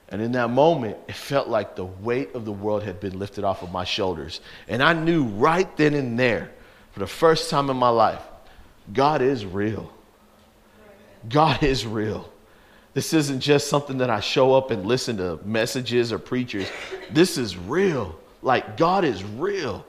And 0.08 0.22
in 0.22 0.32
that 0.32 0.50
moment, 0.50 0.96
it 1.08 1.14
felt 1.14 1.48
like 1.48 1.76
the 1.76 1.84
weight 1.84 2.34
of 2.34 2.44
the 2.44 2.52
world 2.52 2.82
had 2.82 3.00
been 3.00 3.18
lifted 3.18 3.44
off 3.44 3.62
of 3.62 3.72
my 3.72 3.84
shoulders. 3.84 4.40
And 4.68 4.82
I 4.82 4.92
knew 4.92 5.24
right 5.24 5.74
then 5.76 5.94
and 5.94 6.18
there, 6.18 6.50
for 6.92 7.00
the 7.00 7.06
first 7.06 7.50
time 7.50 7.70
in 7.70 7.76
my 7.76 7.88
life, 7.88 8.22
God 8.92 9.22
is 9.22 9.44
real. 9.44 9.92
God 11.28 11.62
is 11.62 11.84
real. 11.84 12.30
This 12.94 13.12
isn't 13.12 13.40
just 13.40 13.68
something 13.68 13.98
that 13.98 14.10
I 14.10 14.20
show 14.20 14.54
up 14.54 14.70
and 14.70 14.86
listen 14.86 15.18
to 15.18 15.38
messages 15.44 16.12
or 16.12 16.18
preachers. 16.18 16.68
This 17.10 17.36
is 17.36 17.56
real. 17.56 18.18
Like, 18.46 18.76
God 18.76 19.04
is 19.04 19.24
real. 19.24 19.84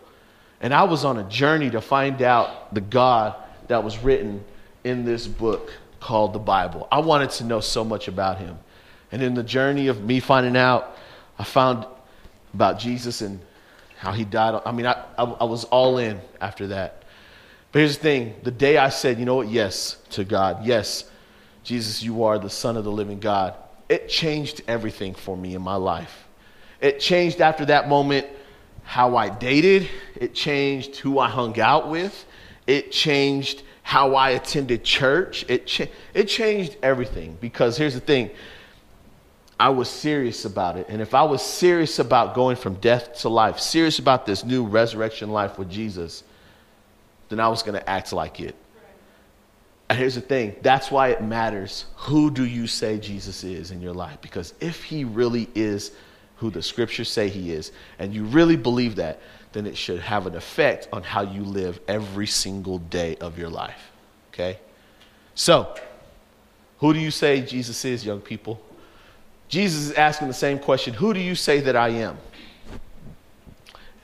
And 0.62 0.74
I 0.74 0.84
was 0.84 1.06
on 1.06 1.20
a 1.20 1.24
journey 1.30 1.70
to 1.70 1.80
find 1.80 2.24
out 2.24 2.74
the 2.74 2.82
God 2.82 3.36
that 3.68 3.84
was 3.84 4.00
written 4.00 4.44
in 4.84 5.06
this 5.06 5.28
book 5.28 5.72
called 6.00 6.34
the 6.34 6.40
Bible. 6.40 6.88
I 6.92 7.00
wanted 7.00 7.30
to 7.32 7.44
know 7.44 7.60
so 7.60 7.84
much 7.84 8.08
about 8.08 8.40
him. 8.40 8.58
And 9.12 9.22
in 9.22 9.36
the 9.36 9.44
journey 9.44 9.90
of 9.90 10.04
me 10.04 10.20
finding 10.20 10.58
out, 10.58 10.98
I 11.38 11.44
found 11.44 11.86
about 12.52 12.80
Jesus 12.80 13.22
and 13.22 13.40
how 13.96 14.12
he 14.12 14.26
died. 14.26 14.60
I 14.66 14.72
mean, 14.72 14.88
I, 14.88 15.04
I, 15.20 15.24
I, 15.24 15.44
was 15.44 15.66
all 15.66 16.00
in 16.00 16.20
after 16.42 16.66
that. 16.68 17.04
But 17.72 17.80
here's 17.80 17.98
the 17.98 18.04
thing 18.04 18.36
the 18.42 18.50
day 18.50 18.78
I 18.78 18.90
said, 18.90 19.20
you 19.20 19.26
know 19.26 19.36
what, 19.36 19.50
yes 19.50 19.98
to 20.12 20.24
God, 20.24 20.66
yes, 20.66 21.04
Jesus, 21.64 22.02
you 22.02 22.24
are 22.24 22.40
the 22.40 22.50
Son 22.50 22.76
of 22.76 22.86
the 22.86 22.92
living 22.92 23.20
God, 23.20 23.54
it 23.88 24.10
changed 24.10 24.62
everything 24.68 25.14
for 25.14 25.38
me 25.38 25.54
in 25.54 25.62
my 25.62 25.76
life. 25.76 26.28
It 26.82 27.00
changed 27.00 27.40
after 27.40 27.66
that 27.66 27.88
moment 27.88 28.28
how 28.88 29.18
I 29.18 29.28
dated, 29.28 29.90
it 30.16 30.34
changed 30.34 30.96
who 30.96 31.20
I 31.20 31.28
hung 31.28 31.60
out 31.60 31.90
with, 31.90 32.26
it 32.66 32.90
changed 32.90 33.64
how 33.84 34.16
I 34.16 34.30
attended 34.30 34.86
church, 34.86 35.44
it, 35.50 35.68
cha- 35.68 35.88
it 36.14 36.30
changed 36.30 36.78
everything. 36.82 37.38
Because 37.42 37.76
here's 37.76 37.96
the 37.96 38.00
thing 38.00 38.32
I 39.60 39.70
was 39.70 39.90
serious 39.90 40.46
about 40.46 40.78
it. 40.78 40.86
And 40.88 41.02
if 41.02 41.14
I 41.14 41.24
was 41.24 41.42
serious 41.42 42.00
about 42.00 42.34
going 42.34 42.56
from 42.56 42.76
death 42.76 43.20
to 43.20 43.30
life, 43.30 43.60
serious 43.60 44.00
about 44.00 44.26
this 44.26 44.46
new 44.46 44.66
resurrection 44.66 45.32
life 45.32 45.60
with 45.60 45.70
Jesus, 45.70 46.24
then 47.28 47.42
I 47.42 47.50
was 47.50 47.64
going 47.64 47.78
to 47.78 47.90
act 47.90 48.14
like 48.14 48.40
it. 48.40 48.56
And 49.90 50.00
here's 50.00 50.16
the 50.16 50.22
thing 50.22 50.56
that's 50.62 50.90
why 50.90 51.10
it 51.10 51.22
matters 51.22 51.86
who 51.98 52.32
do 52.32 52.46
you 52.46 52.68
say 52.68 53.00
Jesus 53.00 53.44
is 53.44 53.72
in 53.72 53.82
your 53.82 53.94
life? 53.94 54.22
Because 54.22 54.54
if 54.62 54.82
he 54.82 55.04
really 55.04 55.50
is 55.56 55.92
who 56.38 56.50
the 56.50 56.62
scriptures 56.62 57.10
say 57.10 57.30
he 57.30 57.52
is, 57.52 57.72
and 58.00 58.14
you 58.14 58.24
really 58.24 58.56
believe 58.56 58.96
that, 58.96 59.20
then 59.54 59.66
it 59.66 59.78
should 59.78 60.00
have 60.00 60.28
an 60.28 60.36
effect 60.36 60.88
on 60.94 61.04
how 61.04 61.22
you 61.22 61.42
live 61.42 61.80
every 61.88 62.28
single 62.28 62.78
day 62.80 63.16
of 63.18 63.38
your 63.40 63.50
life. 63.50 63.92
Okay? 64.34 64.60
So, 65.34 65.76
who 66.80 66.94
do 66.94 67.00
you 67.00 67.12
say 67.12 67.42
Jesus 67.42 67.84
is, 67.86 68.06
young 68.06 68.22
people? 68.22 68.62
Jesus 69.50 69.90
is 69.90 69.92
asking 69.94 70.28
the 70.28 70.34
same 70.34 70.60
question 70.60 70.94
Who 70.94 71.14
do 71.14 71.20
you 71.20 71.36
say 71.36 71.60
that 71.62 71.76
I 71.76 71.90
am? 71.90 72.18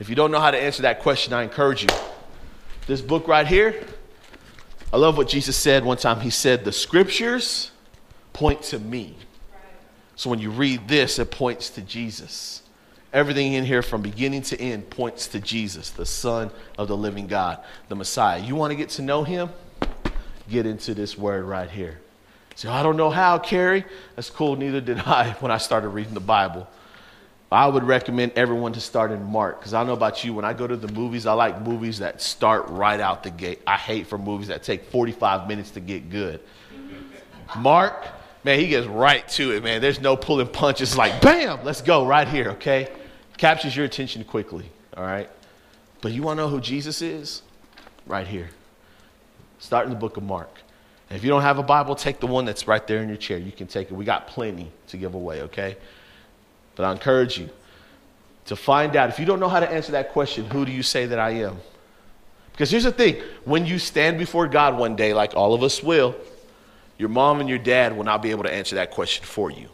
If 0.00 0.08
you 0.08 0.14
don't 0.14 0.30
know 0.30 0.40
how 0.40 0.50
to 0.50 0.58
answer 0.58 0.82
that 0.82 1.00
question, 1.00 1.32
I 1.32 1.42
encourage 1.42 1.82
you. 1.82 1.88
This 2.86 3.00
book 3.00 3.28
right 3.28 3.46
here, 3.46 3.86
I 4.92 4.96
love 4.96 5.16
what 5.16 5.28
Jesus 5.28 5.56
said 5.56 5.84
one 5.84 5.96
time. 5.96 6.20
He 6.20 6.30
said, 6.30 6.64
The 6.64 6.72
scriptures 6.72 7.70
point 8.32 8.62
to 8.64 8.78
me. 8.78 9.16
So 10.16 10.30
when 10.30 10.38
you 10.38 10.50
read 10.50 10.86
this, 10.88 11.18
it 11.18 11.30
points 11.30 11.70
to 11.70 11.82
Jesus. 11.82 12.62
Everything 13.12 13.52
in 13.52 13.64
here 13.64 13.82
from 13.82 14.02
beginning 14.02 14.42
to 14.42 14.60
end 14.60 14.90
points 14.90 15.28
to 15.28 15.40
Jesus, 15.40 15.90
the 15.90 16.06
Son 16.06 16.50
of 16.76 16.88
the 16.88 16.96
living 16.96 17.26
God, 17.26 17.60
the 17.88 17.94
Messiah. 17.94 18.40
You 18.40 18.56
want 18.56 18.72
to 18.72 18.76
get 18.76 18.88
to 18.90 19.02
know 19.02 19.22
him? 19.22 19.50
Get 20.48 20.66
into 20.66 20.94
this 20.94 21.16
word 21.16 21.44
right 21.44 21.70
here. 21.70 22.00
So 22.56 22.70
I 22.70 22.82
don't 22.82 22.96
know 22.96 23.10
how, 23.10 23.38
Kerry. 23.38 23.84
That's 24.16 24.30
cool. 24.30 24.56
Neither 24.56 24.80
did 24.80 24.98
I 25.06 25.32
when 25.40 25.50
I 25.50 25.58
started 25.58 25.88
reading 25.88 26.14
the 26.14 26.20
Bible. 26.20 26.68
I 27.52 27.68
would 27.68 27.84
recommend 27.84 28.32
everyone 28.34 28.72
to 28.72 28.80
start 28.80 29.12
in 29.12 29.22
Mark 29.22 29.60
because 29.60 29.74
I 29.74 29.84
know 29.84 29.92
about 29.92 30.24
you. 30.24 30.34
When 30.34 30.44
I 30.44 30.52
go 30.52 30.66
to 30.66 30.76
the 30.76 30.92
movies, 30.92 31.24
I 31.24 31.34
like 31.34 31.62
movies 31.62 32.00
that 32.00 32.20
start 32.20 32.68
right 32.68 32.98
out 32.98 33.22
the 33.22 33.30
gate. 33.30 33.60
I 33.64 33.76
hate 33.76 34.08
for 34.08 34.18
movies 34.18 34.48
that 34.48 34.64
take 34.64 34.90
45 34.90 35.46
minutes 35.46 35.70
to 35.72 35.80
get 35.80 36.10
good. 36.10 36.40
Mark, 37.56 38.08
man, 38.44 38.58
he 38.58 38.68
gets 38.68 38.86
right 38.86 39.26
to 39.30 39.52
it, 39.52 39.64
man. 39.64 39.80
There's 39.80 40.00
no 40.00 40.16
pulling 40.16 40.48
punches. 40.48 40.96
Like, 40.96 41.20
bam, 41.20 41.64
let's 41.64 41.80
go 41.80 42.06
right 42.06 42.28
here, 42.28 42.50
okay? 42.50 42.88
Captures 43.36 43.74
your 43.74 43.86
attention 43.86 44.22
quickly, 44.24 44.70
all 44.96 45.04
right? 45.04 45.28
But 46.02 46.12
you 46.12 46.22
want 46.22 46.38
to 46.38 46.42
know 46.42 46.48
who 46.48 46.60
Jesus 46.60 47.02
is? 47.02 47.42
Right 48.06 48.26
here. 48.26 48.50
Start 49.58 49.86
in 49.86 49.90
the 49.90 49.98
book 49.98 50.16
of 50.16 50.22
Mark. 50.22 50.60
And 51.08 51.16
if 51.16 51.24
you 51.24 51.30
don't 51.30 51.42
have 51.42 51.58
a 51.58 51.62
Bible, 51.62 51.94
take 51.94 52.20
the 52.20 52.26
one 52.26 52.44
that's 52.44 52.68
right 52.68 52.86
there 52.86 53.02
in 53.02 53.08
your 53.08 53.16
chair. 53.16 53.38
You 53.38 53.52
can 53.52 53.66
take 53.66 53.90
it. 53.90 53.94
We 53.94 54.04
got 54.04 54.26
plenty 54.26 54.70
to 54.88 54.96
give 54.96 55.14
away, 55.14 55.42
okay? 55.42 55.76
But 56.76 56.84
I 56.84 56.92
encourage 56.92 57.38
you 57.38 57.48
to 58.46 58.56
find 58.56 58.94
out 58.94 59.08
if 59.08 59.18
you 59.18 59.24
don't 59.24 59.40
know 59.40 59.48
how 59.48 59.60
to 59.60 59.70
answer 59.70 59.92
that 59.92 60.12
question, 60.12 60.44
who 60.50 60.66
do 60.66 60.72
you 60.72 60.82
say 60.82 61.06
that 61.06 61.18
I 61.18 61.30
am? 61.30 61.58
Because 62.52 62.70
here's 62.70 62.84
the 62.84 62.92
thing 62.92 63.20
when 63.44 63.66
you 63.66 63.78
stand 63.78 64.18
before 64.18 64.46
God 64.46 64.78
one 64.78 64.96
day, 64.96 65.14
like 65.14 65.34
all 65.34 65.54
of 65.54 65.62
us 65.62 65.82
will, 65.82 66.14
your 67.04 67.10
mom 67.10 67.40
and 67.40 67.50
your 67.50 67.58
dad 67.58 67.94
will 67.94 68.04
not 68.04 68.22
be 68.22 68.30
able 68.30 68.44
to 68.44 68.50
answer 68.50 68.76
that 68.76 68.90
question 68.90 69.26
for 69.26 69.50
you. 69.50 69.68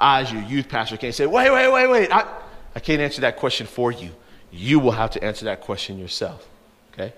I, 0.00 0.22
as 0.22 0.32
your 0.32 0.42
youth 0.42 0.68
pastor, 0.68 0.96
can't 0.96 1.14
say, 1.14 1.24
wait, 1.24 1.52
wait, 1.52 1.72
wait, 1.72 1.86
wait. 1.86 2.10
I, 2.10 2.26
I 2.74 2.80
can't 2.80 3.00
answer 3.00 3.20
that 3.20 3.36
question 3.36 3.64
for 3.64 3.92
you. 3.92 4.10
You 4.50 4.80
will 4.80 4.90
have 4.90 5.12
to 5.12 5.22
answer 5.22 5.44
that 5.44 5.60
question 5.60 6.00
yourself. 6.00 6.44
Okay? 6.92 7.12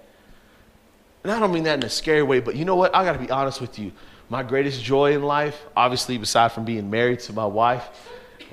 And 1.25 1.33
I 1.33 1.41
don't 1.41 1.55
mean 1.55 1.63
that 1.63 1.79
in 1.79 1.85
a 1.85 1.89
scary 1.89 2.23
way, 2.23 2.41
but 2.41 2.55
you 2.55 2.67
know 2.67 2.77
what? 2.77 2.95
I 2.95 3.03
got 3.03 3.15
to 3.15 3.19
be 3.19 3.31
honest 3.31 3.63
with 3.63 3.79
you. 3.79 3.93
My 4.29 4.43
greatest 4.43 4.85
joy 4.85 5.15
in 5.15 5.23
life, 5.23 5.59
obviously, 5.75 6.17
aside 6.17 6.53
from 6.53 6.67
being 6.67 6.91
married 6.91 7.21
to 7.21 7.33
my 7.33 7.47
wife, 7.47 7.89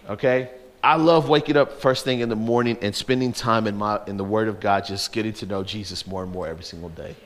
okay? 0.10 0.52
I 0.82 0.96
love 0.96 1.28
waking 1.28 1.58
up 1.58 1.82
first 1.82 2.06
thing 2.06 2.22
in 2.22 2.30
the 2.30 2.38
morning 2.38 2.78
and 2.82 2.96
spending 2.96 3.34
time 3.34 3.68
in, 3.68 3.76
my, 3.76 4.00
in 4.08 4.16
the 4.16 4.24
Word 4.24 4.48
of 4.48 4.62
God, 4.62 4.86
just 4.86 5.12
getting 5.12 5.34
to 5.34 5.46
know 5.46 5.66
Jesus 5.66 6.08
more 6.08 6.24
and 6.24 6.32
more 6.32 6.48
every 6.48 6.64
single 6.64 6.88
day. 6.88 7.18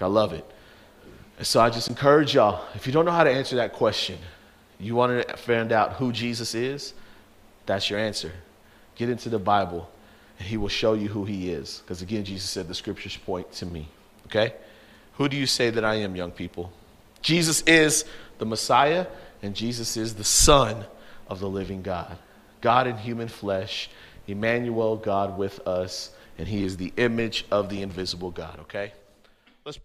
I 0.00 0.06
love 0.06 0.32
it. 0.32 0.50
So 1.42 1.60
I 1.60 1.68
just 1.68 1.88
encourage 1.88 2.34
y'all 2.34 2.64
if 2.74 2.86
you 2.86 2.92
don't 2.92 3.04
know 3.04 3.10
how 3.10 3.24
to 3.24 3.30
answer 3.30 3.56
that 3.56 3.72
question, 3.74 4.18
you 4.78 4.94
want 4.94 5.26
to 5.26 5.36
find 5.36 5.72
out 5.72 5.94
who 5.94 6.12
Jesus 6.12 6.54
is, 6.54 6.94
that's 7.66 7.90
your 7.90 7.98
answer. 7.98 8.32
Get 8.94 9.10
into 9.10 9.28
the 9.28 9.38
Bible, 9.38 9.88
and 10.38 10.48
He 10.48 10.56
will 10.56 10.68
show 10.68 10.94
you 10.94 11.08
who 11.08 11.24
He 11.24 11.50
is. 11.50 11.82
Because 11.84 12.02
again, 12.02 12.24
Jesus 12.24 12.48
said, 12.48 12.68
The 12.68 12.74
scriptures 12.74 13.16
point 13.16 13.52
to 13.54 13.66
me. 13.66 13.88
Okay? 14.26 14.54
Who 15.14 15.28
do 15.28 15.36
you 15.36 15.46
say 15.46 15.70
that 15.70 15.84
I 15.84 15.96
am, 15.96 16.16
young 16.16 16.30
people? 16.30 16.72
Jesus 17.22 17.62
is 17.62 18.04
the 18.38 18.46
Messiah, 18.46 19.06
and 19.42 19.54
Jesus 19.54 19.96
is 19.96 20.14
the 20.14 20.24
Son 20.24 20.84
of 21.28 21.40
the 21.40 21.48
living 21.48 21.82
God. 21.82 22.16
God 22.60 22.86
in 22.86 22.96
human 22.96 23.28
flesh, 23.28 23.90
Emmanuel, 24.26 24.96
God 24.96 25.36
with 25.36 25.66
us, 25.66 26.10
and 26.38 26.48
He 26.48 26.64
is 26.64 26.76
the 26.76 26.92
image 26.96 27.44
of 27.50 27.68
the 27.68 27.82
invisible 27.82 28.30
God, 28.30 28.60
okay? 28.60 28.92